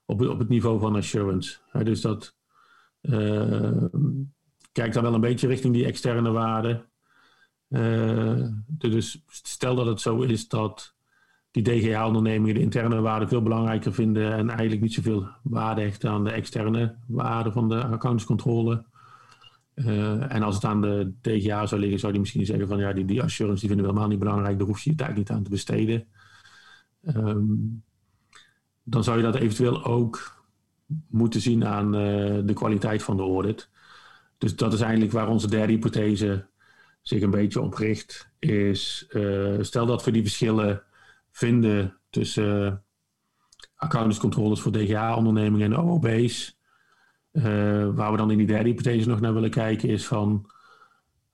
op, 0.05 0.21
op 0.21 0.39
het 0.39 0.49
niveau 0.49 0.79
van 0.79 0.95
assurance? 0.95 1.57
dus 1.83 2.01
dat 2.01 2.35
kijkt 4.71 4.93
dan 4.93 5.03
wel 5.03 5.13
een 5.13 5.21
beetje 5.21 5.47
richting 5.47 5.73
die 5.73 5.85
externe 5.85 6.31
waarden. 6.31 6.89
dus 8.67 9.23
stel 9.27 9.75
dat 9.75 9.85
het 9.85 10.01
zo 10.01 10.21
is 10.21 10.47
dat 10.47 10.95
die 11.51 11.63
DGA-ondernemingen 11.63 12.55
de 12.55 12.61
interne 12.61 13.01
waarde 13.01 13.27
veel 13.27 13.41
belangrijker 13.41 13.93
vinden 13.93 14.33
en 14.33 14.49
eigenlijk 14.49 14.81
niet 14.81 14.93
zoveel 14.93 15.27
waarde 15.43 15.81
hechten 15.81 16.09
aan 16.09 16.23
de 16.23 16.31
externe 16.31 16.95
waarde 17.07 17.51
van 17.51 17.69
de 17.69 17.83
accountscontrole. 17.83 18.85
Uh, 19.75 20.33
en 20.33 20.43
als 20.43 20.55
het 20.55 20.63
aan 20.63 20.81
de 20.81 21.13
DGA 21.21 21.65
zou 21.65 21.81
liggen, 21.81 21.99
zou 21.99 22.11
die 22.11 22.21
misschien 22.21 22.45
zeggen 22.45 22.67
van 22.67 22.77
ja, 22.77 22.93
die, 22.93 23.05
die 23.05 23.21
assurance 23.21 23.59
die 23.59 23.69
vinden 23.69 23.85
we 23.85 23.91
helemaal 23.91 24.09
niet 24.09 24.25
belangrijk, 24.25 24.57
daar 24.57 24.67
hoef 24.67 24.79
je 24.79 24.89
je 24.89 24.95
tijd 24.95 25.15
niet 25.15 25.29
aan 25.29 25.43
te 25.43 25.49
besteden. 25.49 26.07
Um, 27.15 27.83
dan 28.83 29.03
zou 29.03 29.17
je 29.17 29.23
dat 29.23 29.35
eventueel 29.35 29.83
ook 29.83 30.43
moeten 31.07 31.41
zien 31.41 31.65
aan 31.65 31.85
uh, 31.85 32.39
de 32.45 32.53
kwaliteit 32.53 33.03
van 33.03 33.17
de 33.17 33.23
audit. 33.23 33.69
Dus 34.37 34.55
dat 34.55 34.73
is 34.73 34.81
eigenlijk 34.81 35.11
waar 35.11 35.27
onze 35.27 35.49
derde 35.49 35.73
hypothese 35.73 36.47
zich 37.01 37.21
een 37.21 37.31
beetje 37.31 37.61
op 37.61 37.73
richt. 37.73 38.29
Is 38.39 39.05
uh, 39.09 39.57
stel 39.61 39.85
dat 39.85 40.03
we 40.03 40.11
die 40.11 40.21
verschillen 40.21 40.83
vinden 41.31 41.97
tussen 42.09 42.83
accountantscontroles 43.75 44.61
voor 44.61 44.71
DGA-ondernemingen 44.71 45.73
en 45.73 45.79
OOB's. 45.79 46.54
Uh, 47.35 47.43
waar 47.95 48.11
we 48.11 48.17
dan 48.17 48.31
in 48.31 48.37
die 48.37 48.47
derde 48.47 48.69
hypothese 48.69 49.09
nog 49.09 49.19
naar 49.19 49.33
willen 49.33 49.49
kijken 49.49 49.89
is 49.89 50.07
van... 50.07 50.51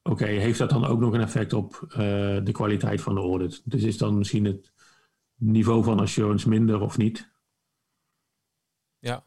Oké, 0.04 0.24
okay, 0.24 0.36
heeft 0.36 0.60
dat 0.60 0.70
dan 0.70 0.86
ook 0.86 1.00
nog 1.00 1.14
een 1.14 1.22
effect 1.22 1.54
op 1.54 1.86
uh, 1.88 1.98
de 2.44 2.52
kwaliteit 2.52 3.02
van 3.02 3.16
de 3.16 3.22
audit? 3.22 3.62
Dus 3.66 3.84
is 3.84 3.98
dan 3.98 4.18
misschien 4.18 4.46
het 4.46 4.72
niveau 5.36 5.84
van 5.84 6.00
assurance 6.00 6.50
minder 6.50 6.82
of 6.82 6.98
niet? 6.98 7.32
Ja. 9.00 9.24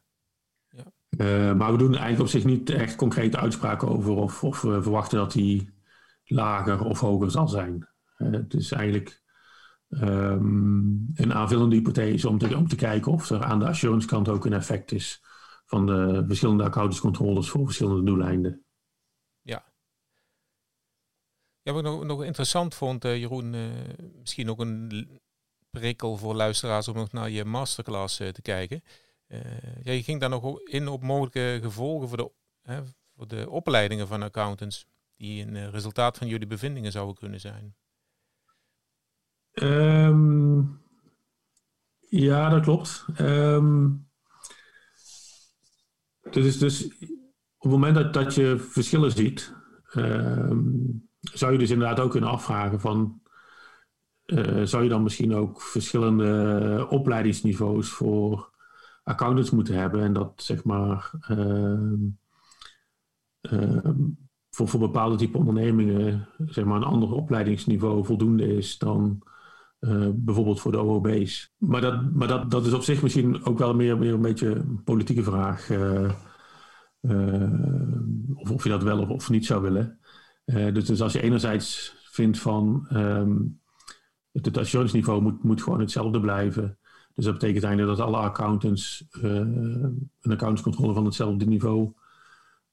ja. 0.68 0.84
Uh, 1.18 1.54
maar 1.54 1.72
we 1.72 1.78
doen 1.78 1.90
eigenlijk 1.90 2.20
op 2.20 2.28
zich 2.28 2.44
niet 2.44 2.70
echt 2.70 2.96
concrete 2.96 3.36
uitspraken 3.36 3.88
over 3.88 4.12
of, 4.12 4.44
of 4.44 4.62
we 4.62 4.82
verwachten 4.82 5.18
dat 5.18 5.32
die 5.32 5.70
lager 6.24 6.84
of 6.84 7.00
hoger 7.00 7.30
zal 7.30 7.48
zijn. 7.48 7.88
het 8.16 8.54
is 8.54 8.72
eigenlijk 8.72 9.22
um, 9.88 11.10
een 11.14 11.34
aanvullende 11.34 11.76
hypothese 11.76 12.28
om 12.28 12.38
te, 12.38 12.56
om 12.56 12.68
te 12.68 12.76
kijken 12.76 13.12
of 13.12 13.30
er 13.30 13.44
aan 13.44 13.58
de 13.58 13.66
assurance 13.66 14.06
kant 14.06 14.28
ook 14.28 14.44
een 14.44 14.52
effect 14.52 14.92
is 14.92 15.22
van 15.64 15.86
de 15.86 16.24
verschillende 16.26 16.64
accountantscontroles 16.64 17.50
voor 17.50 17.64
verschillende 17.64 18.04
doeleinden. 18.04 18.64
Ja. 19.40 19.72
Ja, 21.62 21.72
wat 21.72 21.84
ik 21.84 21.90
nog, 21.90 22.04
nog 22.04 22.24
interessant 22.24 22.74
vond, 22.74 23.04
uh, 23.04 23.16
Jeroen, 23.16 23.54
uh, 23.54 23.70
misschien 24.18 24.50
ook 24.50 24.60
een 24.60 25.08
prikkel 25.70 26.16
voor 26.16 26.34
luisteraars 26.34 26.88
om 26.88 26.94
nog 26.94 27.12
naar 27.12 27.30
je 27.30 27.44
masterclass 27.44 28.20
uh, 28.20 28.28
te 28.28 28.42
kijken. 28.42 28.82
ja, 29.82 29.92
je 29.92 30.02
ging 30.02 30.20
daar 30.20 30.28
nog 30.28 30.60
in 30.60 30.88
op 30.88 31.02
mogelijke 31.02 31.58
gevolgen 31.62 32.08
voor 32.08 32.16
de, 32.16 32.30
voor 33.16 33.28
de 33.28 33.50
opleidingen 33.50 34.06
van 34.06 34.22
accountants, 34.22 34.86
die 35.16 35.46
een 35.46 35.70
resultaat 35.70 36.18
van 36.18 36.26
jullie 36.26 36.46
bevindingen 36.46 36.92
zouden 36.92 37.14
kunnen 37.14 37.40
zijn. 37.40 37.76
Um, 39.54 40.82
ja, 42.08 42.48
dat 42.48 42.62
klopt. 42.62 43.04
Um, 43.20 44.08
dus, 46.42 46.58
dus 46.58 46.84
op 47.56 47.70
het 47.70 47.70
moment 47.70 47.94
dat, 47.94 48.14
dat 48.14 48.34
je 48.34 48.58
verschillen 48.58 49.10
ziet, 49.10 49.54
um, 49.94 51.08
zou 51.20 51.52
je 51.52 51.58
dus 51.58 51.70
inderdaad 51.70 52.00
ook 52.00 52.10
kunnen 52.10 52.30
afvragen 52.30 52.80
van, 52.80 53.20
uh, 54.26 54.62
zou 54.62 54.82
je 54.82 54.88
dan 54.88 55.02
misschien 55.02 55.34
ook 55.34 55.62
verschillende 55.62 56.86
opleidingsniveaus 56.90 57.88
voor 57.88 58.52
accountants 59.02 59.50
moeten 59.50 59.74
hebben 59.74 60.02
en 60.02 60.12
dat 60.12 60.32
zeg 60.36 60.64
maar 60.64 61.10
voor, 64.50 64.68
voor 64.68 64.80
bepaalde 64.80 65.16
type 65.16 65.38
ondernemingen 65.38 66.28
zeg 66.46 66.64
maar 66.64 66.76
een 66.76 66.82
ander 66.82 67.12
opleidingsniveau 67.12 68.04
voldoende 68.04 68.56
is 68.56 68.78
dan 68.78 69.22
uh, 69.84 70.08
bijvoorbeeld 70.14 70.60
voor 70.60 70.72
de 70.72 70.78
OOB's. 70.78 71.52
Maar, 71.58 71.80
dat, 71.80 72.12
maar 72.12 72.28
dat, 72.28 72.50
dat 72.50 72.66
is 72.66 72.72
op 72.72 72.82
zich 72.82 73.02
misschien 73.02 73.44
ook 73.44 73.58
wel 73.58 73.74
meer, 73.74 73.98
meer 73.98 74.12
een 74.12 74.22
beetje 74.22 74.54
een 74.54 74.82
politieke 74.84 75.22
vraag. 75.22 75.70
Uh, 75.70 76.10
uh, 77.00 77.52
of, 78.34 78.50
of 78.50 78.62
je 78.62 78.68
dat 78.68 78.82
wel 78.82 78.98
of, 78.98 79.08
of 79.08 79.30
niet 79.30 79.46
zou 79.46 79.62
willen. 79.62 79.98
dus, 80.44 80.84
dus 80.84 81.00
als 81.00 81.12
je 81.12 81.22
enerzijds 81.22 81.96
vindt 82.10 82.38
van 82.38 82.86
um, 82.92 83.60
het, 84.32 84.44
het 84.44 84.58
assurance 84.58 84.96
niveau 84.96 85.22
moet, 85.22 85.42
moet 85.42 85.62
gewoon 85.62 85.80
hetzelfde 85.80 86.20
blijven. 86.20 86.78
Dus 87.14 87.24
dat 87.24 87.34
betekent 87.34 87.64
eigenlijk 87.64 87.96
dat 87.96 88.06
alle 88.06 88.16
accountants 88.16 89.06
een 89.10 90.10
accountscontrole 90.22 90.94
van 90.94 91.04
hetzelfde 91.04 91.46
niveau 91.46 91.92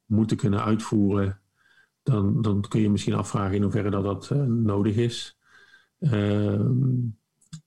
moeten 0.05 0.37
kunnen 0.37 0.63
uitvoeren. 0.63 1.39
Dan, 2.03 2.41
dan 2.41 2.65
kun 2.67 2.81
je 2.81 2.89
misschien 2.89 3.13
afvragen 3.13 3.55
in 3.55 3.61
hoeverre 3.61 3.89
dat, 3.89 4.03
dat 4.03 4.29
nodig 4.47 4.95
is. 4.95 5.39
Ehm, 6.01 6.73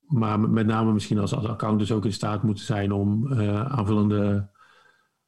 maar 0.06 0.40
met 0.40 0.66
name 0.66 0.92
misschien 0.92 1.18
als, 1.18 1.34
als 1.34 1.46
accountants 1.46 1.92
ook 1.92 2.04
in 2.04 2.12
staat 2.12 2.42
moeten 2.42 2.64
zijn 2.64 2.92
om 2.92 3.32
uh, 3.32 3.64
aanvullende 3.64 4.48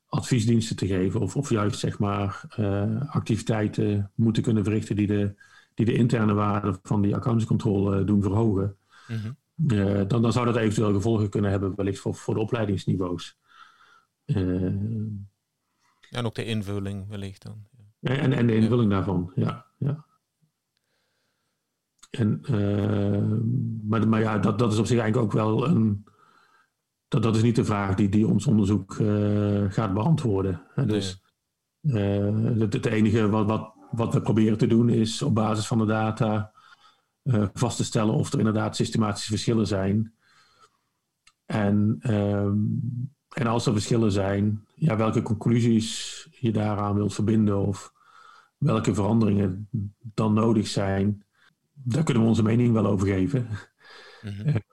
adviesdiensten 0.06 0.76
te 0.76 0.86
geven. 0.86 1.20
Of, 1.20 1.36
of 1.36 1.50
juist 1.50 1.78
zeg 1.78 1.98
maar 1.98 2.44
uh, 2.58 3.00
activiteiten 3.10 4.10
moeten 4.14 4.42
kunnen 4.42 4.64
verrichten 4.64 4.96
die 4.96 5.06
de, 5.06 5.34
die 5.74 5.86
de 5.86 5.94
interne 5.94 6.32
waarde 6.32 6.78
van 6.82 7.02
die 7.02 7.14
accountantscontrole 7.14 8.04
doen 8.04 8.22
verhogen. 8.22 8.76
Mm 9.08 9.16
-hmm. 9.16 9.36
uh, 9.72 10.02
dan, 10.08 10.22
dan 10.22 10.32
zou 10.32 10.46
dat 10.46 10.56
eventueel 10.56 10.92
gevolgen 10.92 11.28
kunnen 11.28 11.50
hebben 11.50 11.74
wellicht 11.76 11.98
voor, 11.98 12.14
voor 12.14 12.34
de 12.34 12.40
opleidingsniveaus. 12.40 13.38
en 14.26 15.28
ook 16.10 16.34
de 16.34 16.44
invulling 16.44 17.08
wellicht 17.08 17.42
dan. 17.42 17.66
En, 18.00 18.32
en 18.32 18.46
de 18.46 18.54
invulling 18.54 18.90
ja. 18.90 18.96
daarvan, 18.96 19.32
ja. 19.34 19.66
ja. 19.78 20.05
En, 22.10 22.40
uh, 22.50 23.38
maar, 23.88 24.08
maar 24.08 24.20
ja, 24.20 24.38
dat, 24.38 24.58
dat 24.58 24.72
is 24.72 24.78
op 24.78 24.86
zich 24.86 24.98
eigenlijk 24.98 25.26
ook 25.26 25.42
wel 25.42 25.68
een. 25.68 26.04
Dat, 27.08 27.22
dat 27.22 27.36
is 27.36 27.42
niet 27.42 27.56
de 27.56 27.64
vraag 27.64 27.94
die, 27.94 28.08
die 28.08 28.26
ons 28.26 28.46
onderzoek 28.46 28.94
uh, 28.94 29.64
gaat 29.68 29.94
beantwoorden. 29.94 30.62
Hè? 30.74 30.86
Dus 30.86 31.22
uh, 31.82 32.58
het, 32.58 32.72
het, 32.72 32.86
enige 32.86 33.28
wat, 33.28 33.46
wat, 33.46 33.74
wat 33.90 34.14
we 34.14 34.20
proberen 34.20 34.58
te 34.58 34.66
doen 34.66 34.88
is 34.88 35.22
op 35.22 35.34
basis 35.34 35.66
van 35.66 35.78
de 35.78 35.86
data 35.86 36.52
vast 37.52 37.76
te 37.76 37.84
stellen 37.84 38.14
of 38.14 38.32
er 38.32 38.38
inderdaad 38.38 38.76
systematische 38.76 39.30
verschillen 39.30 39.66
zijn. 39.66 40.14
En, 41.44 41.96
ehm, 42.00 42.56
en 43.28 43.46
als 43.46 43.66
er 43.66 43.72
verschillen 43.72 44.12
zijn, 44.12 44.66
ja, 44.74 44.96
welke 44.96 45.22
conclusies 45.22 46.28
je 46.30 46.52
daaraan 46.52 46.94
wilt 46.94 47.14
verbinden 47.14 47.58
of 47.58 47.92
welke 48.58 48.94
veranderingen 48.94 49.68
dan 50.14 50.32
nodig 50.32 50.66
zijn 50.66 51.25
daar 51.82 52.04
kunnen 52.04 52.22
we 52.22 52.28
onze 52.28 52.42
mening 52.42 52.72
wel 52.72 52.86
over 52.86 53.06
geven. 53.06 53.48
Mm 54.22 54.64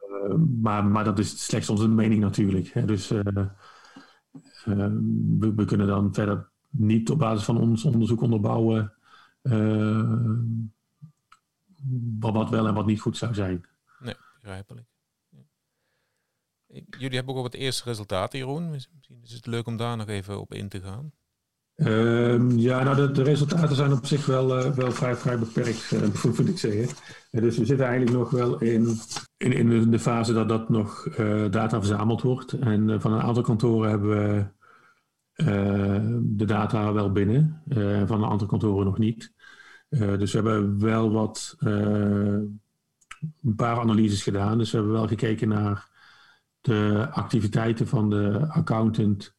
maar, 0.61 0.85
maar 0.85 1.03
dat 1.03 1.19
is 1.19 1.45
slechts 1.45 1.69
onze 1.69 1.87
mening 1.87 2.21
natuurlijk. 2.21 2.67
Hè. 2.67 2.85
Dus 2.85 3.11
uh, 3.11 3.19
uh, 3.19 4.87
we, 5.39 5.53
we, 5.55 5.65
kunnen 5.65 5.87
dan 5.87 6.13
verder 6.13 6.49
niet 6.69 7.09
op 7.09 7.19
basis 7.19 7.45
van 7.45 7.57
ons 7.57 7.83
onderzoek 7.83 8.21
onderbouwen 8.21 8.93
wat 12.19 12.49
wel 12.49 12.67
en 12.67 12.73
wat 12.73 12.85
niet 12.85 13.01
goed 13.01 13.17
zou 13.17 13.33
zijn. 13.33 13.65
Nee, 13.99 14.15
begrijpelijk. 14.41 14.87
Jullie 16.89 17.15
hebben 17.15 17.33
ook 17.33 17.39
op 17.39 17.51
het 17.51 17.61
eerste 17.61 17.83
resultaat, 17.83 18.33
Jeroen. 18.33 18.69
Misschien 18.69 19.19
is 19.23 19.33
het 19.33 19.45
leuk 19.45 19.67
om 19.67 19.77
daar 19.77 19.97
nog 19.97 20.07
even 20.07 20.39
op 20.39 20.53
in 20.53 20.69
te 20.69 20.81
gaan. 20.81 21.13
Um, 21.75 22.57
ja, 22.57 22.83
nou 22.83 23.11
de, 23.11 23.23
resultaten 23.23 23.75
zijn 23.75 23.91
op 23.91 24.05
zich 24.05 24.25
wel, 24.25 24.65
uh, 24.65 24.71
wel 24.71 24.91
vrij, 24.91 25.15
vrij 25.15 25.39
beperkt, 25.39 25.91
uh, 25.91 26.23
moet 26.37 26.47
ik 26.47 26.57
zeggen. 26.57 26.87
Uh, 27.31 27.41
dus 27.41 27.57
we 27.57 27.65
zitten 27.65 27.85
eigenlijk 27.85 28.17
nog 28.17 28.29
wel 28.29 28.57
in, 28.57 28.97
in, 29.37 29.51
in 29.51 29.91
de 29.91 29.99
fase 29.99 30.33
dat 30.33 30.49
dat 30.49 30.69
nog 30.69 31.07
data 31.49 31.79
verzameld 31.79 32.21
wordt. 32.21 32.51
En 32.51 33.01
van 33.01 33.13
een 33.13 33.21
aantal 33.21 33.43
kantoren 33.43 33.89
hebben 33.89 34.09
we 34.09 34.45
de 36.21 36.45
data 36.45 36.93
wel 36.93 37.11
binnen, 37.11 37.61
en 37.69 38.07
van 38.07 38.23
een 38.23 38.29
aantal 38.29 38.47
kantoren 38.47 38.85
nog 38.85 38.97
niet. 38.97 39.33
dus 39.89 40.31
we 40.31 40.37
hebben 40.37 40.79
wel 40.79 41.11
wat, 41.11 41.55
een 43.43 43.55
paar 43.55 43.79
analyses 43.79 44.23
gedaan. 44.23 44.57
Dus 44.57 44.71
we 44.71 44.77
hebben 44.77 44.95
wel 44.95 45.07
gekeken 45.07 45.47
naar 45.47 45.89
de 46.61 47.07
activiteiten 47.11 47.87
van 47.87 48.09
de 48.09 48.45
accountant 48.49 49.32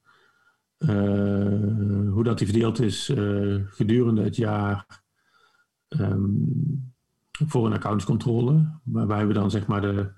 hoe 2.10 2.24
dat 2.24 2.38
die 2.38 2.46
verdeeld 2.46 2.80
is 2.80 3.08
uh, 3.08 3.62
gedurende 3.66 4.22
het 4.22 4.36
jaar 4.36 5.02
um, 5.88 6.92
voor 7.46 7.66
een 7.66 7.72
accountscontrole. 7.72 8.78
Waarbij 8.84 9.26
we 9.26 9.32
dan 9.32 9.50
zeg 9.50 9.66
maar 9.66 9.80
de, 9.80 10.10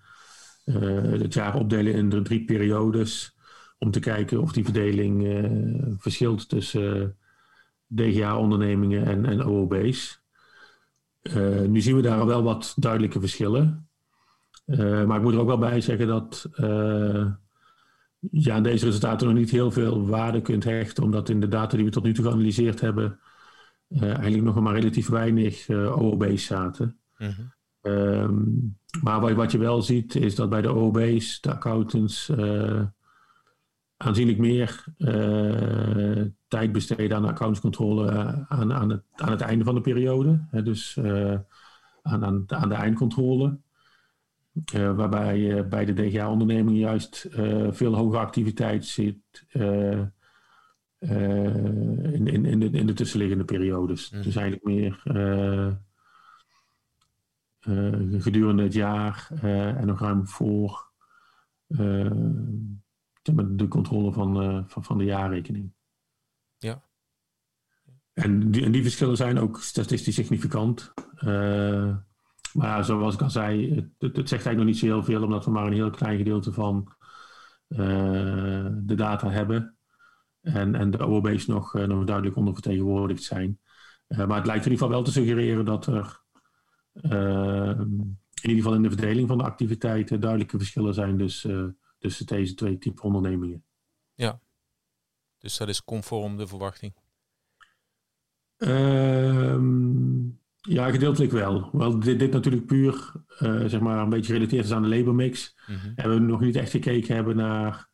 uh, 0.64 1.20
het 1.20 1.34
jaar 1.34 1.54
opdelen 1.54 1.94
in 1.94 2.22
drie 2.22 2.44
periodes. 2.44 3.36
om 3.78 3.90
te 3.90 4.00
kijken 4.00 4.40
of 4.40 4.52
die 4.52 4.64
verdeling 4.64 5.46
verschilt 5.98 6.48
tussen 6.48 7.16
DGA-ondernemingen 7.86 9.06
en, 9.06 9.24
en 9.24 9.44
OOB's. 9.44 10.20
nu 11.66 11.80
zien 11.80 11.96
we 11.96 12.02
daar 12.02 12.26
wel 12.26 12.42
wat 12.42 12.74
duidelijke 12.76 13.20
verschillen. 13.20 13.88
maar 14.66 15.16
ik 15.16 15.22
moet 15.22 15.32
er 15.32 15.40
ook 15.40 15.46
wel 15.46 15.58
bij 15.58 15.80
zeggen 15.80 16.06
dat 16.06 16.48
je 18.18 18.52
aan 18.52 18.62
deze 18.62 18.84
resultaten 18.84 19.26
nog 19.26 19.36
niet 19.36 19.50
heel 19.50 19.70
veel 19.70 20.06
waarde 20.06 20.42
kunt 20.42 20.64
hechten, 20.64 21.02
omdat 21.04 21.28
in 21.28 21.40
de 21.40 21.48
data 21.48 21.76
die 21.76 21.84
we 21.84 21.90
tot 21.90 22.02
nu 22.02 22.14
toe 22.14 22.24
geanalyseerd 22.24 22.80
hebben, 22.80 23.18
uh, 23.88 24.02
eigenlijk 24.02 24.42
nog 24.42 24.60
maar 24.60 24.74
relatief 24.74 25.08
weinig 25.08 25.68
uh, 25.68 26.02
OOB's 26.02 26.44
zaten. 26.44 26.98
Mhm. 27.18 27.30
Ehm, 27.80 28.44
maar 29.02 29.20
wat, 29.20 29.32
wat, 29.32 29.52
je 29.52 29.58
wel 29.58 29.82
ziet, 29.82 30.14
is 30.14 30.34
dat 30.34 30.50
bij 30.50 30.62
de 30.62 30.74
OOB's 30.74 31.40
de 31.40 31.50
accountants 31.50 32.28
uh, 32.28 32.82
aanzienlijk 33.96 34.38
meer 34.38 34.84
tijd 36.48 36.72
besteden 36.72 37.16
aan 37.16 37.24
accountscontrole 37.24 38.10
aan, 38.48 38.72
aan, 38.72 38.90
het, 38.90 39.02
aan 39.12 39.30
het 39.30 39.40
einde 39.40 39.64
van 39.64 39.74
de 39.74 39.80
periode. 39.80 40.46
Hè, 40.50 40.62
dus 40.62 40.98
aan, 42.02 42.24
aan, 42.24 42.44
aan 42.46 42.68
de 42.68 42.74
eindcontrole. 42.74 43.58
Uh, 44.74 44.96
waarbij 44.96 45.38
je 45.38 45.64
bij 45.64 45.84
de 45.84 45.92
DGA-onderneming 45.92 46.78
juist 46.78 47.28
uh, 47.30 47.72
veel 47.72 47.94
hogere 47.94 48.22
activiteit 48.22 48.84
zit 48.84 49.46
uh, 49.52 50.02
in, 50.98 52.26
in, 52.26 52.44
in, 52.44 52.60
de, 52.60 52.70
in 52.70 52.86
de 52.86 52.92
tussenliggende 52.92 53.44
periodes. 53.44 54.10
Mm. 54.10 54.22
Dus 54.22 54.36
eigenlijk 54.36 54.66
meer 54.66 55.00
gedurende 58.20 58.62
het 58.62 58.72
jaar 58.72 59.28
en 59.42 59.86
nog 59.86 60.00
ruim 60.00 60.26
voor 60.26 60.90
de 61.66 63.66
controle 63.68 64.12
van, 64.12 64.64
van, 64.68 64.84
van 64.84 64.98
de 64.98 65.04
jaarrekening. 65.04 65.72
Ja. 66.58 66.82
En 68.12 68.50
die, 68.50 68.64
en 68.64 68.72
die 68.72 68.82
verschillen 68.82 69.16
zijn 69.16 69.38
ook 69.38 69.60
statistisch 69.60 70.14
significant. 70.14 70.92
Maar 72.56 72.84
zoals 72.84 73.14
ik 73.14 73.22
al 73.22 73.30
zei, 73.30 73.74
het, 73.74 73.88
het, 73.98 74.28
zegt 74.28 74.30
eigenlijk 74.30 74.56
nog 74.56 74.64
niet 74.64 74.78
zo 74.78 74.86
heel 74.86 75.02
veel, 75.02 75.22
omdat 75.22 75.44
we 75.44 75.50
maar 75.50 75.66
een 75.66 75.72
heel 75.72 75.90
klein 75.90 76.16
gedeelte 76.16 76.52
van 76.52 76.94
uh, 77.68 77.78
de 78.72 78.94
data 78.94 79.30
hebben. 79.30 79.76
En, 80.40 80.74
en 80.74 80.90
de 80.90 80.98
OOB's 80.98 81.46
nog, 81.46 81.74
uh, 81.74 81.86
nog 81.86 82.04
duidelijk 82.04 82.36
ondervertegenwoordigd 82.36 83.22
zijn. 83.22 83.60
Uh, 84.08 84.26
maar 84.26 84.36
het 84.36 84.46
lijkt 84.46 84.66
in 84.66 84.70
ieder 84.70 84.86
geval 84.86 84.88
wel 84.88 85.02
te 85.02 85.12
suggereren 85.12 85.64
dat 85.64 85.86
er 85.86 86.24
in 88.42 88.50
ieder 88.50 88.56
geval 88.56 88.74
in 88.74 88.82
de 88.82 88.90
verdeling 88.90 89.28
van 89.28 89.38
de 89.38 89.44
activiteiten 89.44 90.20
duidelijke 90.20 90.58
verschillen 90.58 90.94
zijn 90.94 91.18
dus, 91.18 91.48
tussen 91.98 92.26
deze 92.26 92.54
twee 92.54 92.78
typen 92.78 93.02
ondernemingen. 93.02 93.64
Ja, 94.14 94.40
dus 95.38 95.56
dat 95.56 95.68
is 95.68 95.84
conform 95.84 96.36
de 96.36 96.46
verwachting. 96.46 96.94
Ehm 98.56 99.45
ja, 100.76 100.90
gedeeltelijk 100.90 101.32
wel. 101.32 101.68
Wel, 101.72 102.00
dit, 102.00 102.18
dit 102.18 102.32
natuurlijk 102.32 102.66
puur 102.66 103.12
uh, 103.40 103.64
zeg 103.64 103.80
maar 103.80 103.98
een 103.98 104.08
beetje 104.08 104.32
gerelateerd 104.32 104.64
is 104.64 104.72
aan 104.72 104.82
de 104.82 104.88
labormix. 104.88 105.56
Mm 105.66 105.76
-hmm. 105.76 105.92
En 105.94 106.10
we 106.10 106.18
nog 106.18 106.40
niet 106.40 106.56
echt 106.56 106.70
gekeken 106.70 107.14
hebben 107.14 107.36
naar 107.36 107.88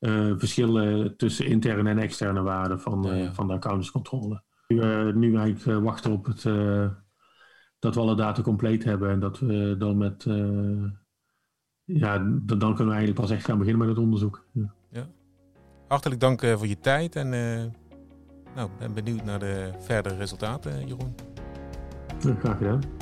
uh, 0.00 0.32
verschillen 0.36 1.16
tussen 1.16 1.46
interne 1.46 1.90
en 1.90 1.98
externe 1.98 2.42
waarden 2.42 2.80
van, 2.80 3.02
ja, 3.02 3.14
ja. 3.14 3.32
Van 3.32 3.46
de 3.46 3.52
accountantscontrole. 3.52 4.42
Nu, 4.66 5.12
nu 5.14 5.36
eigenlijk 5.36 5.84
wachten 5.84 6.12
op 6.12 6.24
het, 6.26 6.42
dat 7.78 7.94
we 7.94 8.00
alle 8.00 8.16
data 8.16 8.42
compleet 8.42 8.84
hebben 8.84 9.10
en 9.10 9.20
dat 9.20 9.38
we 9.38 9.74
dan 9.78 9.98
met. 9.98 10.24
ja, 11.84 12.18
dan, 12.18 12.58
dan 12.58 12.74
kunnen 12.74 12.86
we 12.86 12.92
eigenlijk 12.92 13.20
pas 13.20 13.30
echt 13.30 13.44
gaan 13.44 13.58
beginnen 13.58 13.86
met 13.86 13.96
het 13.96 14.04
onderzoek. 14.04 14.46
Ja. 14.52 14.74
ja. 14.90 15.06
Hartelijk 15.88 16.20
dank 16.20 16.40
voor 16.40 16.66
je 16.66 16.78
tijd 16.78 17.16
en 17.16 17.28
nou, 18.54 18.70
ben 18.78 18.94
benieuwd 18.94 19.24
naar 19.24 19.38
de 19.38 19.70
verdere 19.80 20.16
resultaten, 20.16 20.86
Jeroen. 20.86 21.31
Graag 22.22 22.58
gedaan. 22.58 23.01